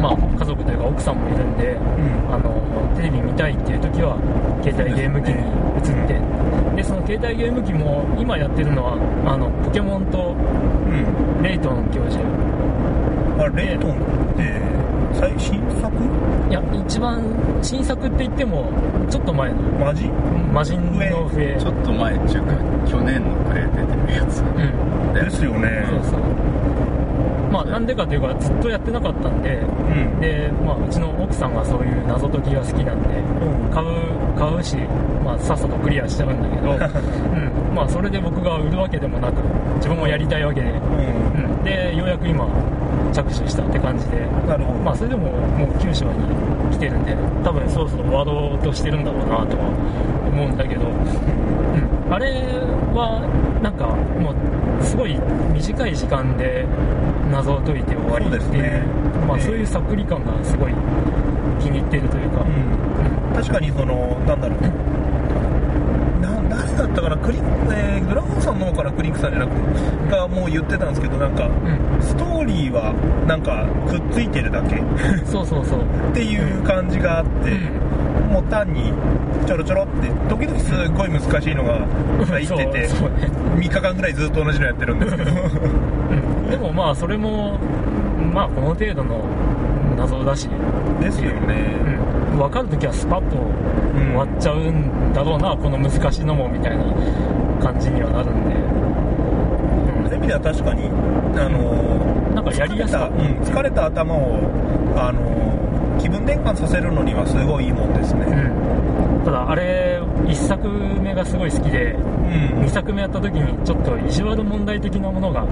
[0.00, 2.34] まあ、家族というか奥さんもいるんで、うん。
[2.34, 2.50] あの
[2.96, 4.16] テレビ見たいっていう時は
[4.62, 5.40] 携帯ゲーム機に
[5.78, 6.18] 移って。
[6.76, 11.42] でその携帯ゲーム機も今やってるのはあのポケモンとうん。
[11.42, 12.24] レイトン教授。
[13.38, 13.94] あレイトンっ
[14.36, 14.60] て
[15.12, 15.92] 最新作？
[16.48, 17.22] いや一番
[17.62, 18.70] 新作って言っても
[19.10, 19.56] ちょっと前の。
[19.80, 20.08] マジ？
[20.52, 22.54] 魔人の笛ちょっと前っていうか
[22.88, 24.40] 去年のくらい出てるやつ。
[24.40, 25.14] うん。
[25.14, 25.86] でですよね。
[25.88, 26.20] そうそう。
[26.20, 26.59] まあ
[27.70, 30.20] なんでかというかずっとやってなかったんでうん。
[30.20, 33.70] で、まあ、うちの奥さんがそういう謎解きが好きなんでうん。
[33.70, 33.86] 買う
[34.36, 34.76] 買うし、
[35.24, 37.74] まあ、さっさとクリアしちゃうんだけど、 うん。
[37.74, 39.36] まあ、それで僕が売るわけでもなく
[39.76, 42.46] 自分もやりたいわけで、ううん、でようやく今
[43.12, 44.78] 着手したって感じで、んなるほど。
[44.80, 46.10] まあ、それでももう九州に
[46.72, 49.70] 来てるんで多分そろそろワードとしてるんだろうなとは
[50.32, 52.32] 思うんだけど、うん、あれ
[52.94, 53.22] は
[53.62, 54.34] なんかもう
[54.82, 55.18] すごい
[55.52, 56.64] 短い時間で
[57.30, 58.82] 謎を解いて終わりっていうそうですね。
[59.26, 59.44] まあ、ええ。
[59.44, 60.72] そういうさっくり感がすごい
[61.60, 63.34] 気に入ってるというか、うん。
[63.34, 64.60] 確かにそのなんだろう。
[66.20, 72.02] な誰だったかなクリン、えードラゴンさんの方からクリンクさんじゃなくてがもう言ってたんですけどなんかうん。
[72.02, 72.92] ストーリーは
[73.26, 74.76] なんかくっついてるだけ。
[74.76, 74.80] っ
[75.24, 75.80] そうそうそう、
[76.12, 77.52] ていう感じがあって、
[78.30, 78.92] もう単に
[79.46, 81.80] ちょろちょろって時々すっごい難しいのが
[82.26, 85.30] 入っててそうそうね、3日間ぐらいずっと同じのやってるんですけど。
[85.32, 85.34] う
[86.46, 87.58] ん、でもまあそれも
[88.32, 89.24] まあこの程度の
[89.96, 90.48] 謎だし、
[91.00, 91.76] ですよね。
[92.32, 96.84] うん、分かるときはスパッと終わっちゃうんだろうな、この難しいのもみたいな
[97.60, 98.54] 感じにはなるんで、
[100.08, 100.88] そういう意味では確かに
[101.36, 103.16] あのなんかやりやすかった。
[103.16, 104.38] 疲れた,、うん、疲れた頭を
[104.96, 105.59] あの
[106.00, 108.24] 気分転換させるのにはすごいいいもんですね。
[108.26, 112.60] うん、ただあれ1作目がすごい好きでうん。
[112.64, 115.42] 2作目やった時にちょっと意地悪問題的なものが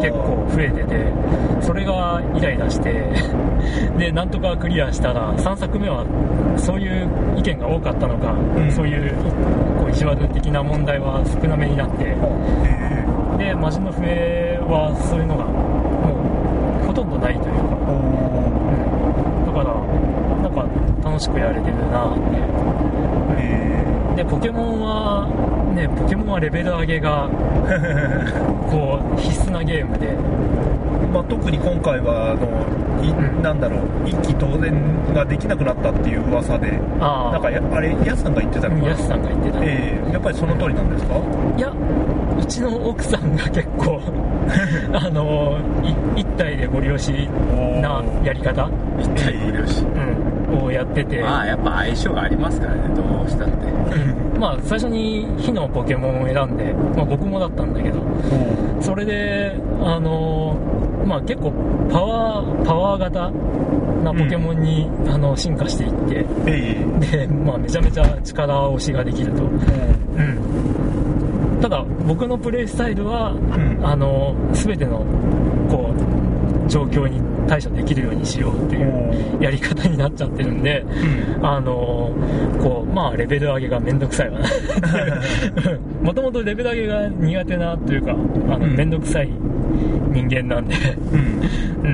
[0.00, 1.12] 結構増えてて
[1.60, 3.12] それがイライラして
[3.98, 6.04] でなんとかクリアしたら3作目は
[6.56, 8.70] そういう意見が多かったのか、うん。
[8.70, 9.12] そういう
[9.78, 12.16] こう意地悪的な問題は少なめになって
[12.64, 13.06] え
[13.38, 16.16] で魔人の笛はそういうのがも
[16.82, 18.02] うほとんどないというか、ーおう
[19.42, 19.64] ん、だから
[20.42, 22.08] なんか楽しくやれてるな。
[22.08, 22.20] って
[23.38, 23.84] え
[24.16, 25.28] でポケモンは
[25.74, 27.28] ねポケモンはレベル上げが
[28.70, 30.06] こう必須なゲームで。
[30.08, 30.16] ー
[31.12, 33.42] まあ、特に今回はあのい、うん。
[33.42, 34.74] なんだろう一気当然
[35.14, 38.88] ができなくなったっていう噂でああなんかやあれヤスさんが言ってたのかな？
[38.88, 41.14] ヤスさんが言ってた、ええやっぱりその通りなんですか？
[41.56, 41.72] いや
[42.38, 44.00] うちの奥さんが結構
[44.92, 45.56] あの
[46.16, 47.10] い一体でご利用し
[47.80, 48.68] なやり方、
[48.98, 50.05] 一体ご了承うん、
[50.52, 53.54] をやってて、まあやっぱ相性がありますからねどうしたって。
[53.54, 54.40] うん。
[54.40, 58.00] まあ最初に火のポケモンを選んで、まあ、僕もだったんだけど。
[58.80, 60.56] それであの
[61.06, 61.52] まあ結構
[61.90, 63.30] パワーパワー型
[64.04, 66.26] なポケモンに、あの進化していって。
[66.46, 69.94] えで、まあ、めちゃめちゃ力押しができると、え
[71.56, 73.80] うん、ただ僕のプレイスタイルは、ん。
[73.84, 75.04] あの全ての
[75.68, 78.92] こう状況に対処できるようにしようっていう。
[78.92, 78.95] お
[79.40, 81.46] やり方になっちゃってるんで、うん。
[81.46, 82.14] あの
[82.62, 84.48] こうまあレベル上げがめんどくさいわな。
[86.02, 88.14] もともとレベル上げが苦手なというかあ
[88.58, 88.76] のうん。
[88.76, 89.30] めんどくさい
[90.12, 90.74] 人間なんで。
[91.12, 91.88] うん。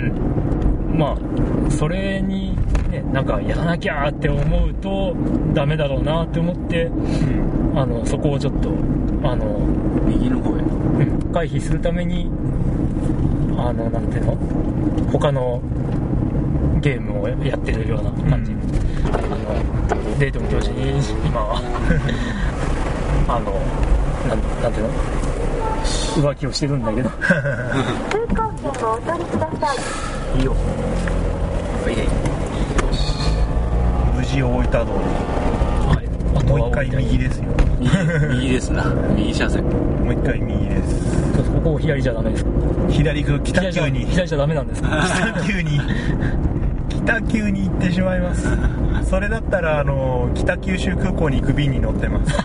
[0.93, 0.99] うん。
[0.99, 2.57] まあそれに
[2.91, 5.15] ねなんかやらなきゃって思うと
[5.55, 7.79] ダメだろうなって思ってうん。
[7.79, 8.71] あのそこをちょっと
[9.25, 9.61] あの、
[10.07, 10.61] 右の方へ。
[10.61, 11.33] うん。
[11.33, 12.29] 回避するために
[13.57, 14.37] ああのなんていうの？
[15.13, 15.61] 他の
[16.83, 18.53] ゲームをやってるような感じ、
[19.13, 20.91] あのデイトン教授に
[21.25, 21.63] 今は
[23.29, 23.53] あの
[24.29, 26.33] なんなんていうの？
[26.33, 27.09] 浮気をしてるんだけど。
[27.09, 29.75] 通行券をお取りくださ
[30.35, 30.39] い。
[30.39, 30.55] いいよ。
[34.17, 36.09] 無事大分道はい。
[36.37, 37.45] あとはもう一回右ですよ。
[37.79, 37.91] 右
[38.37, 38.85] 右ですな。
[39.17, 39.65] 右車線。
[39.65, 41.33] もう一回右です。
[41.55, 42.45] ここを左じゃダメです。
[42.45, 42.51] か
[42.91, 44.83] 左行く北左じゃ急に左じゃダメなんです。
[44.83, 44.89] か
[45.37, 45.81] 北急に
[47.05, 48.49] 北急に行ってしまいます。
[49.05, 52.33] それだったらあの北九州空港に行く便に乗ってます。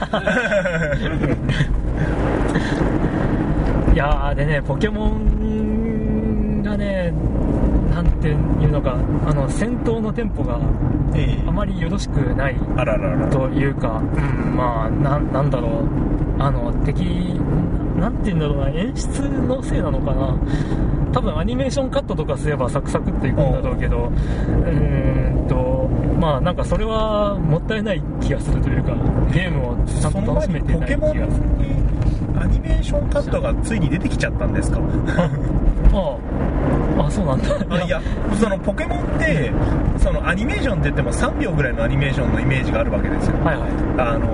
[3.94, 7.12] いやーでねポケモンがね
[7.94, 8.96] なんていうのか
[9.28, 10.60] あの戦闘のテンポが
[11.16, 11.44] ええ。
[11.48, 13.28] あまりよろしくないあららら。
[13.28, 14.20] というか、う
[14.52, 15.72] ん、まあななんだろう。
[16.40, 17.02] あの敵
[18.00, 20.36] なんて言うんだろうな演出のせいなのかな
[21.14, 25.90] 多分アニメーションカットとかすればサクサクっていくんだろうけどうーんと
[26.20, 28.92] まあなんかそれはもったいない気がするというか
[29.34, 34.80] ゲームをちゃんそのと楽し前にめてない気がするポケモンにアニメーションカットがついに出てきちゃったんですか？
[35.94, 36.18] あ
[37.00, 37.76] ああそうなんだ。
[37.76, 38.02] あいや
[38.40, 39.52] そのポケモンって
[39.98, 43.38] そのアニメーションって言っても3秒ぐらいのアニメーションのイメージがあるわけですよ。
[43.44, 43.70] はいはい。
[43.98, 44.28] あの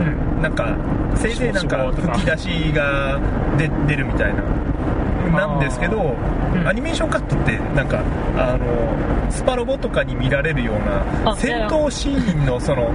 [0.00, 0.42] うん。
[0.42, 0.76] なんか
[1.14, 3.18] せいぜいなんか吹き出しが
[3.56, 4.42] 出出るみたいな
[5.32, 6.14] なんですけど、
[6.54, 6.68] うん。
[6.68, 8.02] アニメーションカットってなんか
[8.36, 12.90] あのスパロボとかに見られるようなあ戦闘シーンのその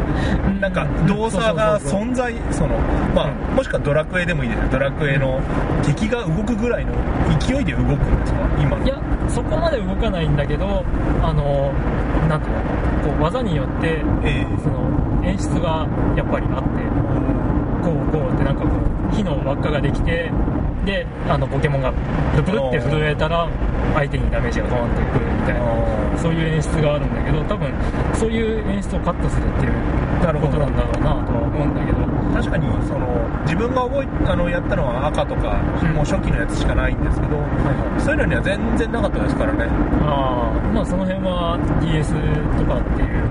[0.45, 2.77] うんなんか動作が存在その
[3.15, 3.55] まあうん。
[3.55, 4.59] もしくはドラクエでもいいです。
[4.59, 5.39] よドラクエの
[5.83, 6.93] 敵が動くぐらいの
[7.39, 8.85] 勢いで動くんですか今の。
[8.85, 10.83] いやそこまで動かないんだけど
[11.21, 11.71] あの
[12.27, 12.61] なんていうの
[13.13, 14.81] こう技によってえその
[15.25, 16.69] 演出がやっぱりあって
[17.83, 18.69] こうこうってなんかこ
[19.11, 20.29] う火の輪っかができて
[20.85, 21.93] であのポケモンが
[22.31, 23.47] プルプルって震えたら
[23.93, 27.71] 相手にダメージがドーンってくるみたいなそういう演出があるんだけど多分
[28.13, 29.73] そういう演出をカットするっていう
[30.41, 32.01] ことなんだろうなとは思うんだけど。
[32.31, 33.05] 確かにその
[33.43, 35.93] 自分が覚えあのやったのは赤とか、うん。
[35.93, 37.37] もう初期のやつしかないんですけど、
[37.99, 39.65] そういうのには全然なかったですからね。
[40.01, 42.13] ああまあその辺は DS
[42.57, 43.21] とかっていう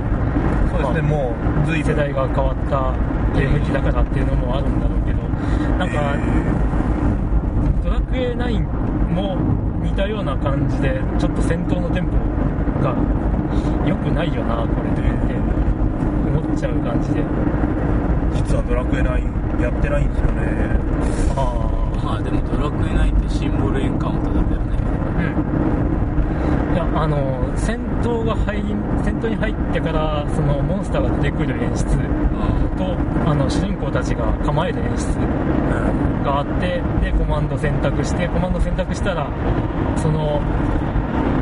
[0.70, 1.34] そうですね、まあも
[1.64, 1.90] う随分。
[1.90, 2.94] 世代が変わった
[3.34, 5.22] ゲーム機だからっていうのもあるんだろうけど
[5.74, 6.14] なんか
[7.90, 8.62] ドラクエ9
[9.10, 9.36] も
[9.82, 12.12] 似たような感じでちょっと戦闘のテンポ
[12.80, 12.94] が
[13.84, 15.02] 良くないよなこれって
[16.30, 17.24] 思っちゃう感じで。
[18.32, 20.78] 実はドラクエ9やってないんですよね。
[21.34, 21.42] あ
[22.04, 24.78] まあでもドラクエ9ってシンボルエンカウントだったよね。
[25.18, 25.89] あうん
[26.72, 28.68] いやあの戦闘が入り
[29.02, 31.84] 戦闘に入ってからそのモンスターが出てくる演出
[32.78, 32.96] と
[33.28, 35.04] あの主人公たちが構える演出
[36.24, 39.30] があってでコマンド選択してコマンド選択したら
[39.96, 40.40] その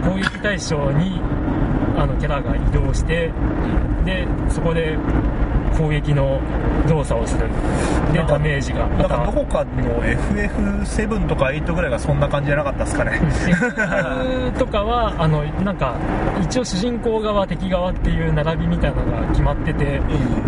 [0.05, 1.21] 攻撃対象に
[1.97, 3.31] あのキャラが移動して
[4.05, 4.97] でそこで
[5.79, 6.41] 攻撃の
[6.89, 7.49] 動作をする。
[8.13, 8.87] でダメージが。
[8.87, 13.21] まなんかたどこかの FF7 とか8ぐらいがそんな感じじゃなかったですかね。
[14.59, 15.95] とかはあのなんか
[16.43, 20.01] 一応主人公側敵側っていう並びみたいなのが決まってて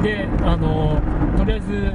[0.03, 1.01] であの
[1.37, 1.93] とりあえず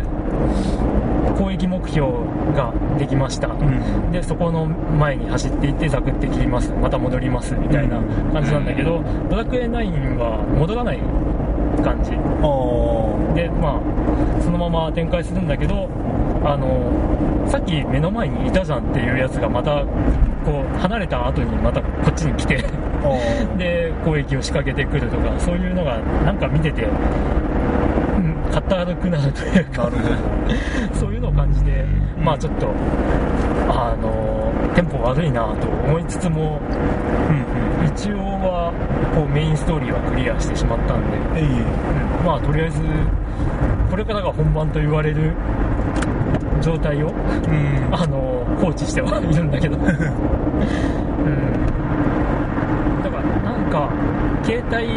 [1.38, 2.08] 攻撃目標
[2.56, 4.12] ができました、ん。
[4.12, 6.72] でそこの前に走っていってザクって切ります。
[6.72, 8.00] また戻りますみたいな
[8.32, 11.00] 感じなんだけど、ドラクエ9は戻らない
[11.84, 12.12] 感じ。
[12.14, 12.16] あ
[13.34, 15.90] でまあそのまま展開するんだけど
[16.44, 19.84] あのさっき目の前にいたじゃんっていうやつがまた
[20.46, 22.64] こう離れた後にまたこっちに来て
[23.58, 26.88] で攻撃を仕掛けてくるとかそういうのがなんか見てて、
[28.84, 29.92] うん、かったるくなるというか
[30.94, 32.24] そういうのを感じて、うん。
[32.24, 32.68] まあちょっと
[33.70, 36.60] あのテンポ悪いなと思いつつも
[37.30, 37.38] うん
[37.82, 37.88] うん。
[37.88, 38.74] 一応は
[39.16, 41.50] こうメインストーリーはクリアしてしまったんで、えいう
[42.22, 42.26] ん。
[42.26, 42.82] まあとりあえず
[43.90, 45.34] これからが本番と言われる
[46.62, 47.76] 状態をうん。
[47.92, 49.84] あの放置してはいるんだけど、 うん、
[53.04, 53.90] だからなんか
[54.44, 54.88] 携帯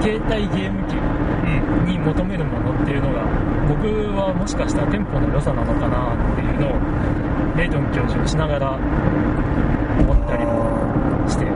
[0.00, 1.23] 携帯ゲーム機うん
[1.86, 3.24] に求めるものっていうのが
[3.68, 11.46] 僕はもしかしたらテンポの良さなのかなっていうのをレイトン教授をしながら思ったりもして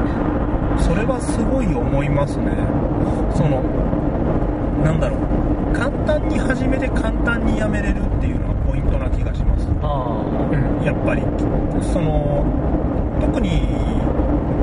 [0.82, 2.52] それはすごい思いますね。
[3.34, 3.62] その
[4.84, 5.72] なんだろう。
[5.74, 9.68] 簡単に始めて簡単にやめれるっていうのがポイントな気がします。
[9.82, 10.48] ああ。
[10.50, 10.84] うん。
[10.84, 11.22] やっぱり。
[11.92, 12.44] その
[13.20, 13.60] 特に、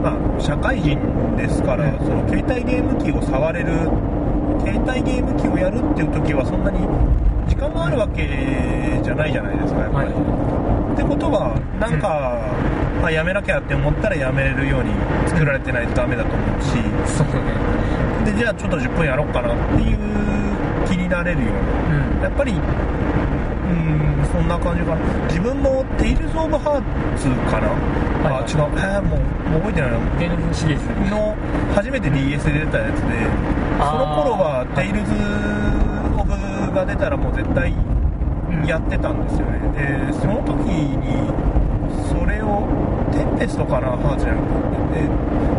[0.02, 0.98] まあ、社会人
[1.36, 3.90] ですからその携帯ゲーム機を触れる
[4.62, 6.80] 携帯ゲーム機をやるっていう時はそんなに
[7.48, 8.26] 時間があるわけ
[9.04, 10.94] じゃないじゃないですかやっぱり、はい。
[10.94, 12.40] ってことはなんか、
[13.02, 14.92] まあ、やめなきゃって思ったらやめれるように
[15.28, 16.70] 作られてないとダメだと思うし。
[17.06, 18.32] そうだね。
[18.32, 19.98] でじゃあちょっと10分やろうかなっていう
[20.88, 22.18] 気になれるように。
[22.18, 22.24] うん。
[22.24, 23.72] やっぱりうー
[24.24, 25.02] んそんな感じかな。
[25.28, 26.82] 自分も「テイルズ・オブ・ハー
[27.18, 27.70] ツ」かな、
[28.26, 28.66] はいあ違う。
[28.76, 29.98] えーもう覚えてないな。
[30.20, 31.36] ゲームシリーズの
[31.76, 33.14] 初めて DS で出たやつで
[33.84, 35.12] の頃は「テイルズ・
[36.18, 36.32] オブ」
[36.74, 37.74] が出たらもう絶対
[38.66, 39.60] やってたんですよね。
[39.76, 41.30] でその時に
[42.08, 42.64] それを
[43.12, 44.48] テンペストかなハーツじゃなく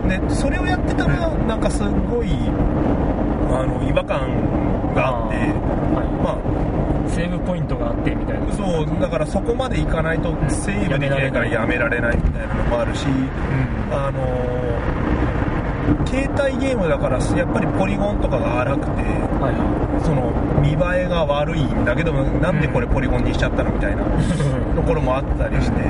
[0.09, 2.29] てででそれをやってたらなんかすごい
[3.51, 5.37] あの違和感があって。
[5.37, 8.53] はまあい、セーブポイントがあってみたいな。
[8.53, 13.95] そうだからそこまでいかないとセーブできないからやめられないみたいなのもあるしうん。
[13.95, 14.19] あの
[16.07, 24.03] 携帯ゲームだからやっぱりポリゴンとかが荒くてはいはその見栄えが悪いんだけどなんでこれポリゴンにしちゃったのみたいな
[24.75, 25.81] ところもあったりして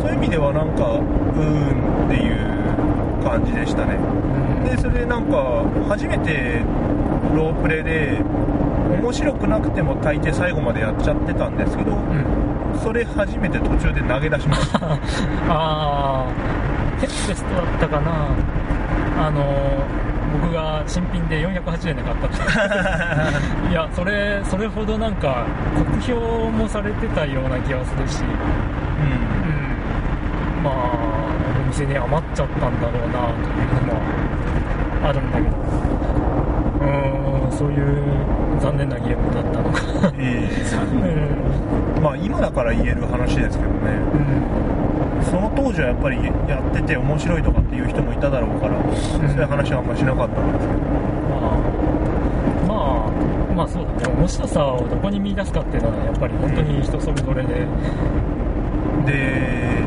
[0.00, 3.96] そういう意味ではなんかうーんっていう感じでしたね。
[4.66, 6.60] いでそれでなんか初めて
[7.34, 8.18] ロープレで
[9.00, 14.78] 面白くなくても大抵最後までやっちゃってたんですけどうん、うんそれ初めて途中で投げ出しました。
[14.88, 14.98] あ
[15.48, 16.26] あ
[17.06, 18.28] テストだったかな。
[19.18, 19.42] あの
[20.32, 22.26] 僕が新品で480円で買った
[23.70, 25.44] いやそれそれほどなんか
[25.76, 28.22] 酷評もされてたような気がするし。
[28.22, 28.30] うう
[30.60, 30.64] ん。
[30.64, 30.74] まあ
[31.64, 34.00] お店に余っちゃったんだろうなというのも
[35.04, 35.56] あるんだけど。
[36.80, 38.02] うーんそういう
[38.60, 40.08] 残念なゲームだったのか。
[40.10, 40.48] んえ。
[40.92, 41.02] うん。
[41.04, 43.76] えまあ今だから言える話ですけどね。
[44.14, 44.61] うん
[45.32, 46.16] その当時はやっぱり
[46.46, 50.80] やってて面白いとかっていう人もいただろうから、そういう話はあんましなかったんですけど。
[51.32, 57.66] まあ、まあ、まあそうだね、面白さをどこに見出すかっていうのは、やっぱり本当に人それぞれで、
[59.06, 59.82] で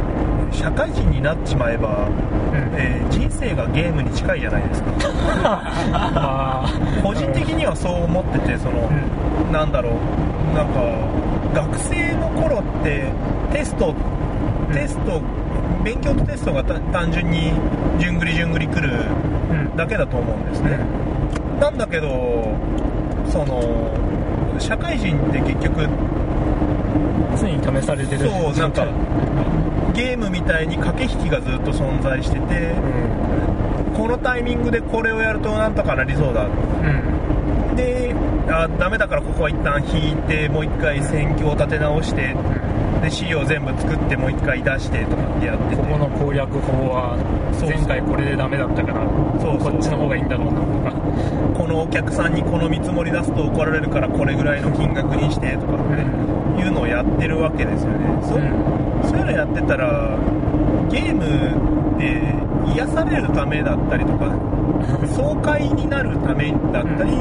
[0.52, 2.10] 社会人になっちまえば、
[2.74, 4.90] えー人生がゲームに近いじゃないですか。
[5.94, 6.70] まあ、
[7.04, 8.90] 個人的にはそう思っててその、
[9.50, 9.94] うなんだろう。
[10.56, 10.82] なんか
[11.54, 13.04] 学生の頃って
[13.52, 13.94] テスト
[14.76, 15.22] テスト、
[15.84, 17.54] 勉強とテストがた単純に
[17.98, 18.92] 順繰り順繰り来る
[19.50, 20.80] うん、だけだと思うんですね、
[21.60, 22.10] なんだけど
[23.28, 25.88] その社会人って結局
[27.40, 28.30] 常に試されてる。
[28.30, 28.88] そうなんか
[29.94, 32.74] ゲームみたいに駆け引きがずっと存在してて
[33.96, 36.46] このタイミングでこれをやるとなんとかなりそうだ。
[36.46, 38.14] うん、うん、で
[38.50, 42.36] あダメだからここは一旦引いてもう一回戦況を立て直して
[43.06, 45.76] で資料全部作ってもう一回出してとかってやってて。
[45.76, 47.16] ここの攻略法は、
[47.62, 50.92] 前回これでダメだったから、こっちの方がいいんだろうなとか、
[51.54, 58.10] このお客さんにこの見積もり出すと怒られるからこれぐらいの金額にしてとかっていうのをやってるわけですよね。
[58.26, 58.42] そう,、
[59.08, 60.18] そういうのやってたら
[60.90, 61.26] ゲーム
[61.96, 64.34] って癒されるためだったりとか
[65.14, 67.12] 爽快になるためだったり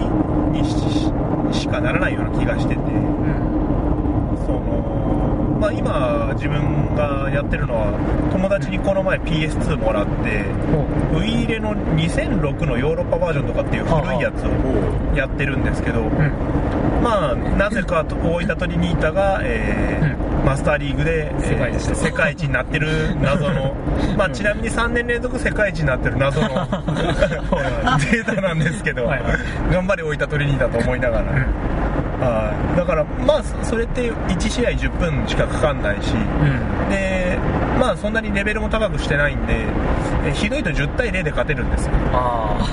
[0.50, 1.12] にし
[1.52, 2.80] しかならないような気がしてて。
[2.80, 3.43] その、まあ、
[5.84, 7.92] 今自分がやってるのは
[8.32, 10.46] 友達にこの前 PS2 もらって
[11.12, 16.08] おウイイレの2006のヨーロッパバージョンとかっていう古いやつをやってるんですけど、うん、
[17.02, 23.74] まあなぜかと大分トリニータが、えーマスターリーグで、えー世界一になってる謎の、
[24.16, 26.48] まあ、ちなみに3年連続世界一になってる謎の
[28.12, 29.06] データなんですけど、
[29.72, 31.24] 頑張れ大分トリニータと思いながら、
[32.24, 32.76] はい。
[32.76, 37.38] だからまあそそれって1試合10分しかかかんないし、うん、で
[37.78, 39.66] まあそんなにレベルも高くしてないんで
[40.26, 41.92] えひどいと10対0で勝てるんですよ。
[42.12, 42.56] あ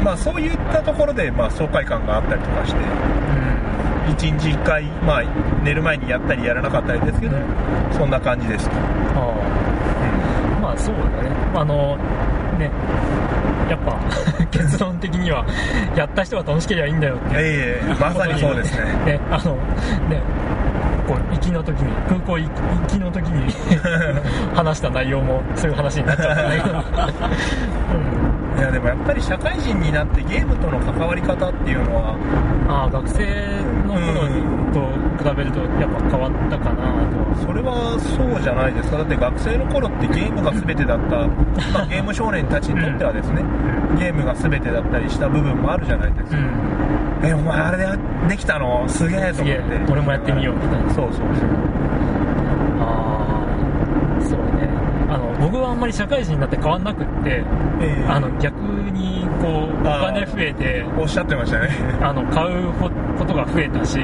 [0.00, 2.80] あ、まあそういったところでまあ爽快感があったりとかして。
[4.06, 5.22] うん、1日1回まあ
[5.64, 7.36] 寝る前にやったりやらなかったりですけど
[7.90, 8.68] そんな感じです。
[8.68, 8.76] と、
[9.16, 10.60] ああ。
[10.60, 11.30] まあそうだね。
[11.54, 11.98] あの、
[12.58, 12.70] ね、
[13.70, 13.96] やっぱ
[14.50, 15.44] 結論的には、
[15.96, 17.24] やった人が楽しければいいんだよって。
[17.34, 19.54] ええまさにそうですね ね、あの、
[20.08, 20.22] ね、
[21.06, 22.48] こう、行きの時に、空港行
[22.88, 23.52] きの時に
[24.54, 28.31] 話した内容もそういう話になっちゃったんだけど。
[28.58, 32.18] いやでもやっぱり社会人になってゲームとの関わり方っていうのはう
[32.66, 33.24] ん、ああ、学生
[33.86, 34.28] の頃
[34.72, 37.36] と比べるとやっぱ変わったかなとは。
[37.46, 38.98] それはそうじゃないですか。
[38.98, 41.16] だって学生の頃ってゲームが全てだった、
[41.72, 43.42] まあ、ゲーム少年たちにとってはですね、
[43.98, 47.26] ゲームが全てだったりした部分もあるじゃないですか、うん。
[47.28, 47.86] えお前あれで
[48.28, 48.84] できたの？
[48.88, 49.60] すげえと思って。
[49.60, 50.90] え、俺もやってみようみたいな。
[50.92, 51.26] そうそうそう
[52.80, 53.42] あ
[54.20, 54.68] あ、そうね。
[55.10, 57.44] あの、僕僕はあんまり社会人になって変わんなくって
[57.80, 61.68] えーあの逆にこうお金増えておっしゃってましたね。
[62.00, 62.88] あの買うこ
[63.24, 64.00] とが増えたし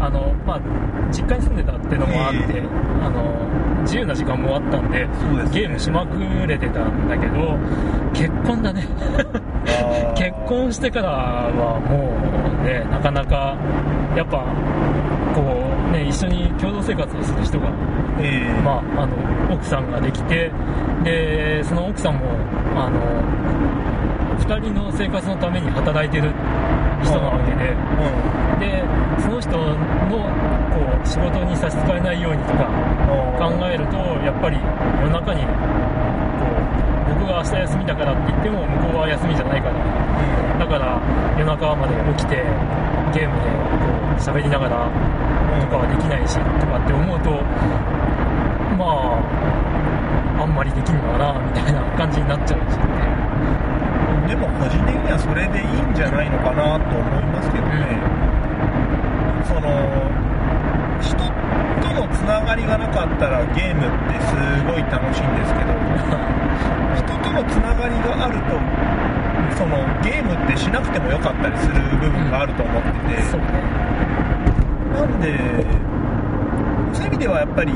[0.00, 0.60] あの、まあ、
[1.10, 2.62] 実家に住んでたっていうのもあって、ええ。
[3.04, 3.34] あの
[3.82, 5.08] 自由な時間もあったんでね。
[5.52, 6.16] ゲームしまく
[6.46, 7.56] れてたんだけど
[8.12, 8.86] 結婚だね。
[10.14, 12.12] 結婚してからはも
[12.62, 13.56] うねなかなか
[14.14, 14.44] やっぱ
[15.34, 17.70] こうね一緒に共同生活をする人が
[18.20, 19.16] えーまあ、あの
[19.52, 20.50] 奥さんができて
[21.02, 22.30] でその奥さんも
[22.76, 26.30] あの2人の生活のために働いてる
[27.02, 27.74] 人なわけで
[28.60, 28.84] で
[29.20, 29.74] その人の
[30.70, 32.70] こう仕事に差し支えないようにとか
[33.38, 34.58] 考えるとやっぱり
[35.02, 35.42] 夜中に
[37.08, 39.74] 僕が明日休みだからって言っても向こうは休みじゃないから。
[40.58, 41.00] だから
[41.36, 42.36] 夜中まで起きて
[43.12, 44.88] ゲームでこう喋りながら
[45.60, 47.30] とかはできないしとかって思うと
[48.78, 52.78] まああんまりできんのかなみたいな感じになっちゃうし。
[52.78, 53.04] ね
[54.28, 58.00] でも個人的にはそれでいいんじゃないのかなと思いますけどね、
[59.44, 60.23] その人とのつ
[62.24, 64.34] ながりがなかったらゲームってす
[64.66, 65.72] ごい楽しいんですけど
[66.96, 68.58] 人とのつながりがあると
[69.56, 73.46] そのゲームってしなくてもよかったりする部分があると思ってて、そうね。
[74.94, 75.38] なんで
[76.92, 77.72] そういう意味ではやっぱり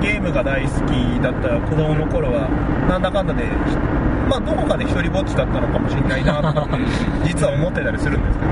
[0.00, 2.48] ゲームが大好きだった子供の頃は
[2.88, 3.44] なんだかんだで
[4.28, 6.78] まあどこかで一人ぼっちだったのかもしれないなとかって
[7.28, 8.50] 実は思ってたりするんですけど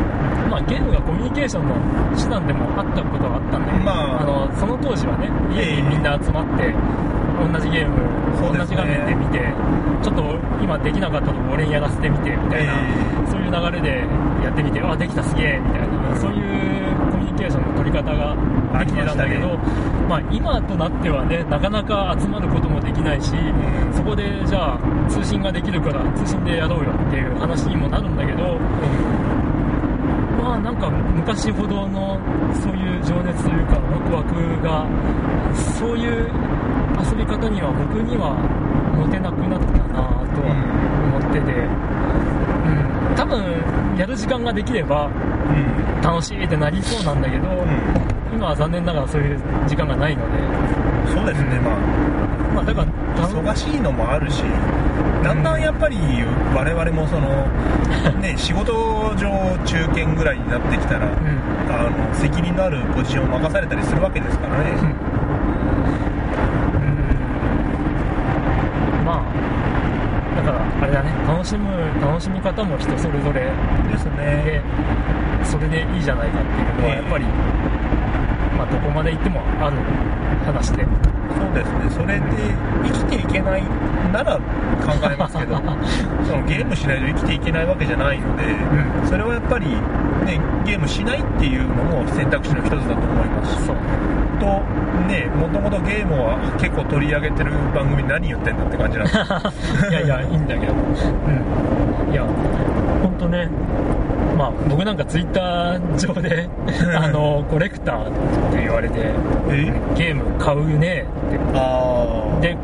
[0.57, 1.77] まあ、ゲームがコミュニケーションの
[2.17, 6.73] 手段でもあったことはあったんだけど、まあのその当時はね家にみんな集まって
[7.37, 8.01] 同じゲーム
[8.41, 9.53] 同じ画面で見て
[10.01, 10.25] ちょっと
[10.65, 14.09] 今できなかったのを俺にやらせてみてみたいな、えそういう流れで
[14.41, 18.33] やってみてあできたすげえみたいなそういうコミュニケーションの取り方が
[18.81, 23.33] できてたんだけどありまあ、今となってはねなかなか集まることもできないし、
[23.93, 28.57] そこでじゃあ通信ができるから通信でやろうよっていう話にもなるんだけど、
[30.47, 32.21] まあなんか昔ほどの
[32.63, 34.87] そういう情熱というかワクワクが
[35.77, 36.31] そういう
[37.03, 38.39] 遊び方には僕には
[38.95, 40.55] 持てなくなったなとは
[41.03, 41.51] 思ってて、
[42.63, 47.49] うん、多分やる時間ができればうん楽しいってなりそうなんだけど、
[48.33, 50.39] 今は残念ながらそういう時間がないので、
[51.11, 51.59] そうですね。
[51.59, 52.16] まあ
[52.57, 54.43] まあだからた忙しいのもあるし
[55.23, 55.99] だんだんやっぱり
[56.55, 57.47] 我々もその
[58.23, 58.73] ね仕事
[59.17, 59.29] 上
[59.67, 61.13] 中堅ぐらいになってきたらうん。
[61.69, 64.71] あの責任のあるポジションを任されたりするわけですからね。
[64.71, 64.75] う
[69.03, 69.05] ん。
[69.05, 69.25] まあ
[70.37, 71.67] だからあれだね楽しむ
[72.01, 73.51] 楽しみ方も人それぞれ
[73.91, 74.63] ですね。
[75.43, 77.03] でそれでいいじゃないかっていうのはええ。
[77.03, 77.25] やっぱり、
[78.57, 79.77] まあ、どこまで行ってもある
[80.47, 80.87] 話で
[81.59, 81.91] ですね。
[81.91, 82.23] それで
[82.85, 83.63] 生きていけない
[84.13, 85.57] なら考えますけど
[86.25, 89.07] そのゲームしないと生きていけないわけじゃないので、ん。
[89.07, 93.55] それはやっぱり、ね、ゲームしないっていうのも選択肢の一つだと思います。
[93.55, 93.77] しそう。
[94.39, 94.47] と
[95.09, 99.17] ねもともとゲームは結構取り上げてる番組何言ってんだって感じなんです
[99.91, 100.73] いやいやいいんだけど。
[100.75, 102.13] うん。
[102.13, 102.23] いや
[103.03, 103.49] 本当ね
[104.37, 106.49] まあ僕なんかツイッター上で
[106.97, 108.99] あのコレクターって言われて
[109.51, 109.73] え？
[109.97, 111.39] ゲーム買うねって。
[111.55, 112.57] あで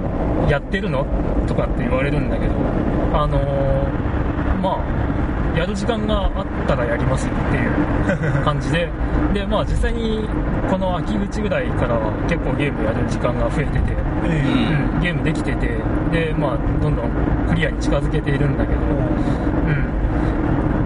[0.51, 1.07] やってるの？
[1.47, 2.53] とかって言われるんだけど
[3.15, 3.43] あのー
[4.63, 7.73] まあやる時間があったらやりますっていう
[8.45, 8.89] 感じで。
[9.35, 10.27] でまあ実際に
[10.71, 13.93] この秋口ぐらいからは結構ゲームやる時間が増えてて、
[14.25, 14.43] え。
[14.95, 15.69] うん、ゲームできてて。
[16.13, 17.07] でまあどんどん
[17.49, 18.81] クリアに近づけているんだけど。
[18.81, 20.02] うん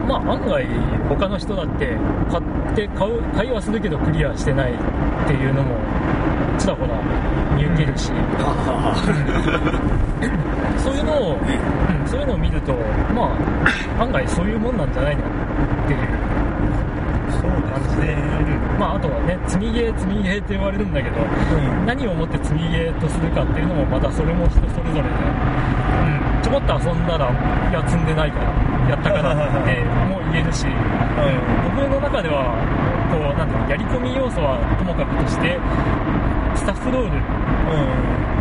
[0.07, 0.67] まあ案外
[1.09, 1.97] 他の人だって
[2.31, 2.43] 買っ
[2.75, 4.77] て買う買いはするけどクリアしてないっ
[5.27, 5.77] ていうのも
[6.59, 7.01] ちらほら
[7.57, 8.07] 見受けるし、
[10.79, 12.73] そういうのを、うん、そういうのを見ると、
[13.15, 13.37] ま
[13.99, 15.27] あ、案外そういうもんなんじゃないのっ
[15.87, 15.99] ていう
[17.73, 21.87] 感じで、うんまあ、あとはね、積みゲー、積みゲーって言われるんだけど、ん。
[21.87, 27.33] 何をもって積みゲーとするかっていうのも、またそれも人それぞれで、うん、ちょこっと遊んだら、
[27.71, 30.67] いや、積んでないから、やったからっても言えるし、
[31.65, 32.55] 僕の中では、
[33.11, 35.59] こう、なんていうの、やり込み要素はともかくとして、
[36.55, 37.11] スタッフロール、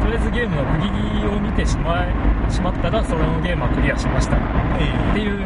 [0.01, 4.37] とりあえずゲームの区切りを見てしまいしまったら、それのゲームはクリアしました。
[4.37, 4.39] っ
[5.13, 5.41] ていう、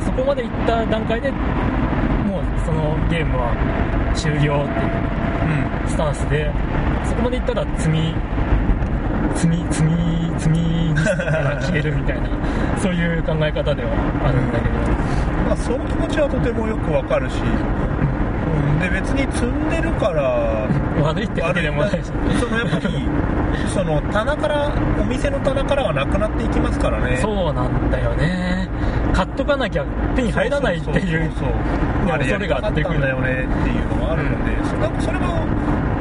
[0.00, 3.52] そこまでいった段階でもうそのゲームは
[4.14, 6.50] 終了っていうスタンスで、
[7.04, 8.14] そこまでいったら積み、
[9.34, 11.02] 積み、積み、積みにが
[11.60, 12.28] 消えるみたいな、
[12.78, 13.90] そういう考え方では
[14.24, 14.74] あるんだけど、
[15.46, 20.66] まあ、その気持ちはとてもよくわかるしうんで別に積んでるから
[21.02, 22.12] 悪いってわけでもないし。
[22.38, 23.06] そのやっぱり
[23.68, 27.16] その棚からお店の棚からはなくなっていきますからね。
[27.16, 28.68] そうなんだよね。
[29.12, 31.48] 買っとかなきゃ手に入らないっていうそうそうそう
[32.04, 32.12] そう。
[32.12, 35.44] あれやりたかったんだよねっていうのがあるので、それはそれは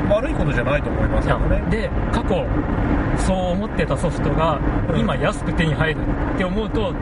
[0.10, 1.64] 悪いことじゃないと思いますけどね。
[1.70, 1.93] で過
[2.28, 2.46] 去
[3.18, 4.60] そう思ってたソフトが
[4.90, 5.00] うん。
[5.00, 6.00] 今安く手に入る
[6.36, 6.94] って思うと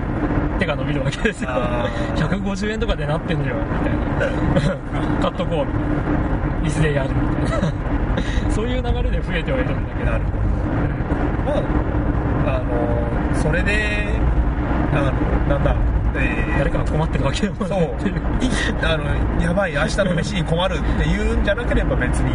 [0.59, 1.49] 手が伸びるわけですよ。
[1.51, 2.27] あー。
[2.43, 3.55] 150円とかでなってんのよ。
[3.55, 5.21] みたいな。
[5.21, 5.65] 買っとこう。
[5.65, 7.71] みたいないずれやるみたいな。
[8.49, 10.11] そういう流れで増えてはいるんだけど。
[10.11, 11.53] ま
[12.45, 14.07] ああのそれで
[14.93, 15.11] あ
[15.49, 15.75] のなんだ
[16.15, 16.57] えー。
[16.59, 18.15] 誰かが困ってるわけでもないっていう。
[18.15, 18.19] い
[18.83, 22.31] あのやばい明日の飯に困るっていうんじゃなければ別に、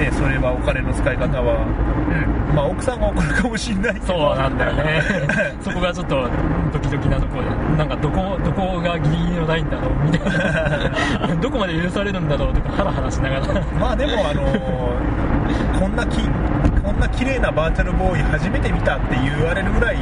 [0.00, 2.56] ね、それはお金の使い方は、うん。
[2.56, 4.06] まあ、奥さんが怒るかもしれないけど。
[4.06, 5.02] そうなんだよね。
[5.60, 6.26] そこがちょっと
[6.72, 7.44] ドキドキなところ。
[7.44, 10.10] でなんかどこどこがギリギリのラインだろう。
[10.10, 11.36] みたいな。
[11.36, 13.42] どこまで許されるんだろうとかハラハラしながら。
[13.78, 14.42] まあでもあの
[15.78, 16.22] こんなき
[16.82, 19.98] こんな綺麗なバーチャルボーイ初めて見たって言われるぐらい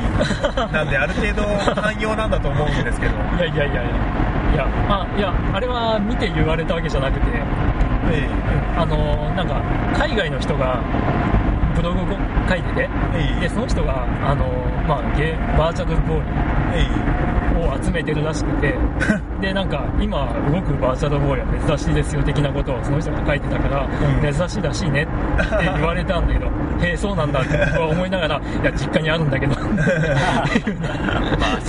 [0.73, 1.43] なんである程度
[1.83, 3.13] 寛容なんだと思うんですけど。
[3.37, 4.29] いやいやいやいや。
[4.55, 7.27] いやあいやあれは見て言われたわけじゃなくて
[8.11, 8.29] え
[8.77, 8.97] あの
[9.35, 9.63] なんか
[9.97, 10.83] 海外の人が
[11.77, 12.05] ブログを
[12.49, 13.41] 書いててええ。
[13.43, 14.47] でその人があの、
[14.89, 16.23] まあ、ゲーバーチャルボーイ
[16.75, 16.87] え
[17.59, 18.75] を集めてるらしくて
[19.41, 24.35] でなんか今動くバーチャルボーイは珍しいですよ的なことをその人が書いてたから、うん。
[24.35, 25.13] 珍しいらしいねって
[25.77, 26.51] 言われたんだけどへ
[26.93, 29.55] えそうなんだって僕は思いながらいや実家にあるんだけど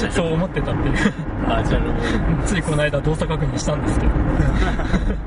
[0.09, 0.95] そう思ってたっていう。
[2.45, 4.11] ついこの間動作確認したんですけど。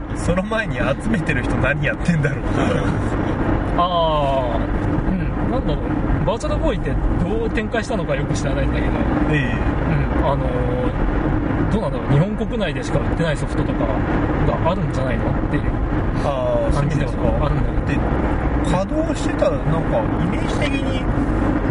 [0.00, 2.44] えその前に集めてる人何やってんだろう。
[3.78, 4.58] ああ
[5.10, 5.50] うん。
[5.50, 6.24] なんだろう。
[6.24, 6.90] バーチャルボーイって
[7.24, 8.86] どう展開したのかよく知らないんだけど。
[9.30, 9.54] え
[10.18, 10.26] うん。
[10.26, 10.52] あのー
[11.72, 12.12] どうなんだろう。
[12.12, 15.62] 日本国内でしか売ってないソフトとかがあるんじゃないのっていう
[16.22, 17.22] 感じでですか。
[17.22, 21.04] はあるんだけどで稼働してたらなんかイメージ的にう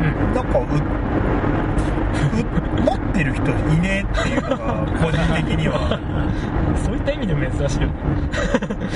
[0.09, 0.33] ん。
[0.33, 0.65] なんかうう
[2.81, 5.99] 持ってる人いねえっていうのが個人的には。
[6.83, 7.93] そういった意味でも珍しいよね。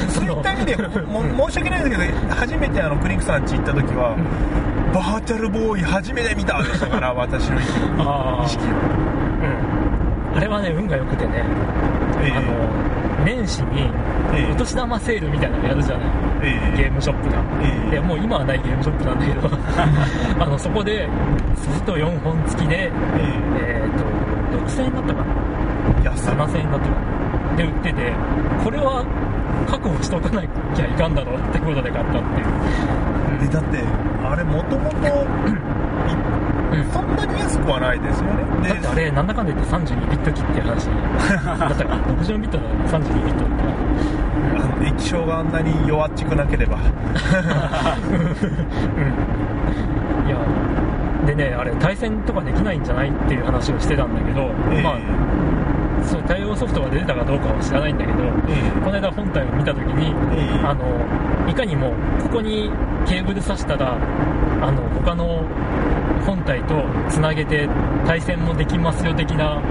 [0.10, 4.16] そういった意味でも申し訳ないですけど初めてあのクリンクさん家行った時は、
[4.94, 8.46] バーチャルボーイ初めて見たでしたから私の意識は
[10.34, 10.38] うん。
[10.38, 11.44] あれはね運が良くてね、
[12.22, 12.32] ええ。
[12.32, 13.82] あの年始に
[14.34, 14.52] ええ。
[14.52, 16.08] お年玉セールみたいなのやるじゃない？
[16.44, 16.78] ええ。
[16.78, 17.92] ゲームショップが、ええ。
[17.92, 19.50] でもう今はないゲームショップなんだけど。
[20.44, 21.08] あのそこで
[21.56, 22.92] ソフト4本付きでえ
[23.58, 23.84] え。
[23.88, 25.26] っ、と6000円だったかな？
[26.02, 26.92] え安い7000円だったか
[27.52, 27.58] な？
[27.58, 28.12] で売ってて
[28.64, 29.06] これは
[29.70, 33.80] 確保しとかなきゃいかんだろうってことで買ったっていう、でだって
[34.30, 35.58] あれもともとうん
[36.92, 38.68] そんなに安くはないですよね。
[38.68, 40.86] でだってあれなんだかんだ言って32ビット機っていう話。
[41.60, 41.90] だったか。
[41.92, 43.70] ら64ビットだと32ビットだったか
[44.84, 44.88] ら。
[44.88, 46.78] 液晶があんなに弱っちくなければ。
[46.78, 46.82] うん。
[50.28, 50.38] いや
[51.26, 54.84] でねあれ対戦とかできないんじゃないっていう話をしてたんだけど、ええ。
[54.84, 54.98] まあ
[56.04, 58.72] そう対応ソフトが出てたかどうかは知らないんだけど、え。
[58.84, 60.66] この間本体を見た時に、ええ。
[60.66, 60.84] あの
[61.50, 62.70] いかにもここに
[63.08, 63.98] ケーブル挿したら
[64.62, 65.44] あの他の
[66.26, 67.70] 本体とつなげて
[68.06, 69.62] 対戦もできますよ的な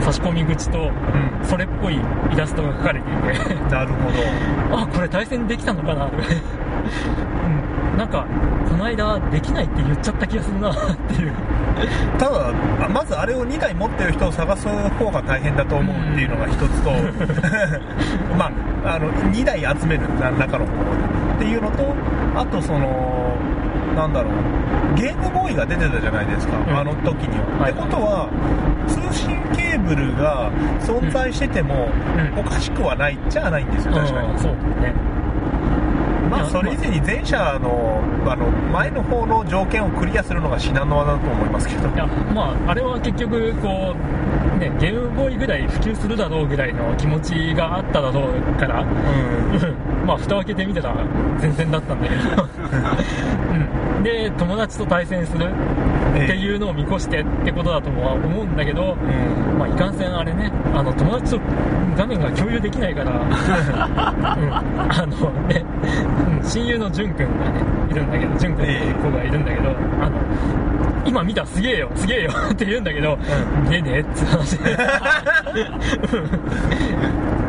[0.00, 1.46] 差し込み口とうん。
[1.46, 3.12] それっぽいイラストが描かれてい
[3.48, 3.54] て。
[3.70, 4.10] なるほ
[4.72, 4.76] ど。
[4.82, 6.06] あこれ対戦できたのかな？
[6.06, 6.16] と か
[7.92, 7.98] うん。
[7.98, 8.26] なんか
[8.68, 10.74] この間できないって言っちゃった気がするなっ
[11.08, 11.32] ていう。
[12.18, 12.52] ただ
[12.84, 16.90] あまずあれを2台持ってる人を探す方が大変だと思うっていうのが一つと
[18.38, 18.50] ま
[18.84, 21.94] ああの2台集める何らかの方法でっていうのと
[22.36, 23.36] あとその
[23.94, 24.32] なんだろう。
[24.96, 26.76] ゲームボーイが出てたじゃないですか、うん。
[26.76, 27.72] あの時には、はい。
[27.72, 28.28] ってことは
[28.86, 31.88] 通信ケーブルが存在してても
[32.34, 32.40] うん。
[32.40, 34.94] おかしくはないっちゃないんですよ確かに、うんそうだね。
[36.30, 41.88] まあそれ以前に前者のあの前の方の条件をクリアするのが至難の技だと思いますけど。
[41.88, 48.88] いやまああれは結局こうねゲームボーイぐらい普及するだろうぐらいの気持ちがあっただろうからうん。
[50.06, 50.94] まあ蓋を開けてみたら
[51.38, 52.48] 全然だったんだけど、
[53.96, 59.58] うん、で友達と対戦するっていうのを見越してってことだとは思うんだけど、うん。
[59.58, 61.40] まあ、いかんせんあれねあの友達と
[61.96, 65.64] 画面が共有できないから、 うん、あのね、
[66.40, 66.44] うん。
[66.44, 67.60] 親友の淳君がね
[67.90, 70.18] いるんだけど淳君っていう子がいるんだけど、あの
[71.06, 71.90] 今見たすげえよ。
[71.94, 72.30] すげえよ。
[72.50, 73.18] って言うんだけど、う
[73.68, 74.56] 見えねえって話。
[74.58, 74.74] で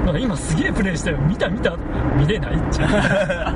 [0.06, 1.74] なんか今すげえプレイしたよ見た見た。
[2.18, 3.53] 見れないっちゃ。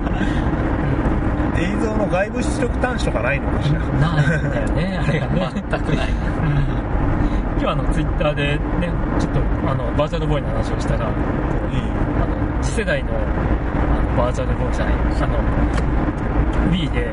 [1.57, 3.79] 映像の外部出力端子とかないのかしら？
[3.79, 5.51] ないんだよねあれがね。
[5.69, 6.07] 全くない。
[6.07, 6.09] うん。
[7.61, 8.59] 今日あのツイッターでね
[9.19, 9.39] ちょっと
[9.69, 12.25] あのバーチャルボーイの話をしたらこうあ
[12.57, 13.13] の次世代のあ
[14.17, 15.37] のバーチャルボーイじゃないあの
[16.71, 17.07] Wii で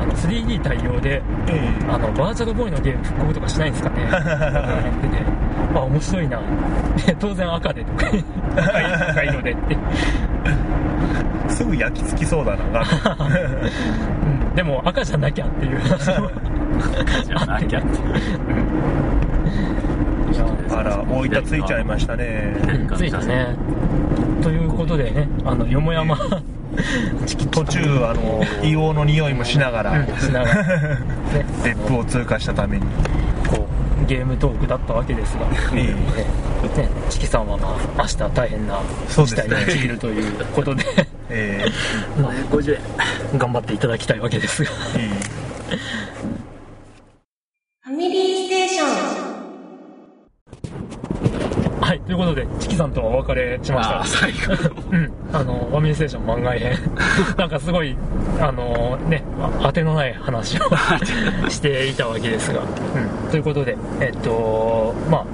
[0.00, 3.96] あの 3D 対応でえあのバーチャルボーイのゲーム復刻とかしないんですかね。
[4.00, 5.24] 言ってて
[5.74, 6.40] あ面白いな。
[7.06, 8.06] で当然赤でとか。
[8.56, 9.76] 赤い赤色でって、
[10.44, 12.80] えすぐ焼き付きそうだな。
[12.80, 15.78] うん、でも赤じゃなきゃっていう。
[15.80, 16.30] 話も
[17.24, 17.88] じゃなきゃって。
[20.74, 22.56] あら大分ついちゃいましたね。
[22.96, 23.54] ついたね。
[24.42, 26.16] ということでねあのよもやま
[27.50, 30.06] 途中あの硫黄の匂いもしながらうん。
[30.18, 30.64] しながら
[30.98, 31.44] ね。
[31.64, 32.86] 別府を通過したために
[33.48, 33.66] こ
[34.02, 35.82] うゲームトークだったわけですが、ええ。
[35.82, 35.92] ね。
[36.76, 40.84] ね、チキさんはまあ明日大変な事態に陥るということで。
[41.28, 41.64] え
[42.20, 42.74] まあ50
[43.32, 44.70] 円頑張っていただきたいわけですが。
[44.96, 45.08] え
[45.72, 45.76] え
[47.82, 48.90] ファミリーステーション
[51.80, 52.68] はいということでチ
[53.34, 54.04] キさんとはお別れしました。
[54.04, 56.78] 最後 うん、あの、ファミリーステーション番外編。
[57.36, 57.96] なんかすごい、
[58.40, 60.60] あのね、あ当てのない話を
[61.48, 62.60] していたわけですが。
[62.60, 62.64] う
[63.28, 65.24] ん、ということで、えっと、まあ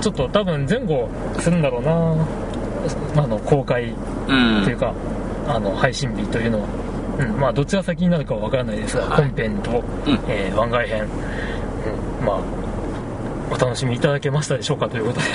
[0.00, 1.08] ちょっと多分前後
[1.38, 3.22] するんだろうな。
[3.22, 3.92] あの、公開
[4.28, 4.64] うん。
[4.64, 4.92] というか、
[5.46, 6.64] あの、配信日というのは。
[7.18, 9.24] うん、まあどっちが先になるかはわからないですが、はい。
[9.24, 10.18] 本編と、うん。
[10.28, 12.36] えー番外編、うん、まあ
[13.52, 15.26] お楽しみいただけましたでしょうかということで、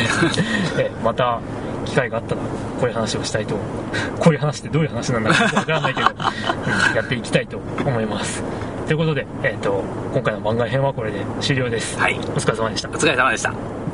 [0.86, 1.40] えーまた
[1.86, 3.56] 機会があったらこういう話をしたいと。
[4.20, 8.44] こういう話ってどういう話なんだかわからないけど、 うんやっていきたいと思います。
[8.88, 9.84] ということで、えー、と
[10.14, 12.16] 今回の番外編はこれで終了です、はい。
[12.16, 12.90] お疲れ様でした。
[12.90, 13.85] お疲れ様でした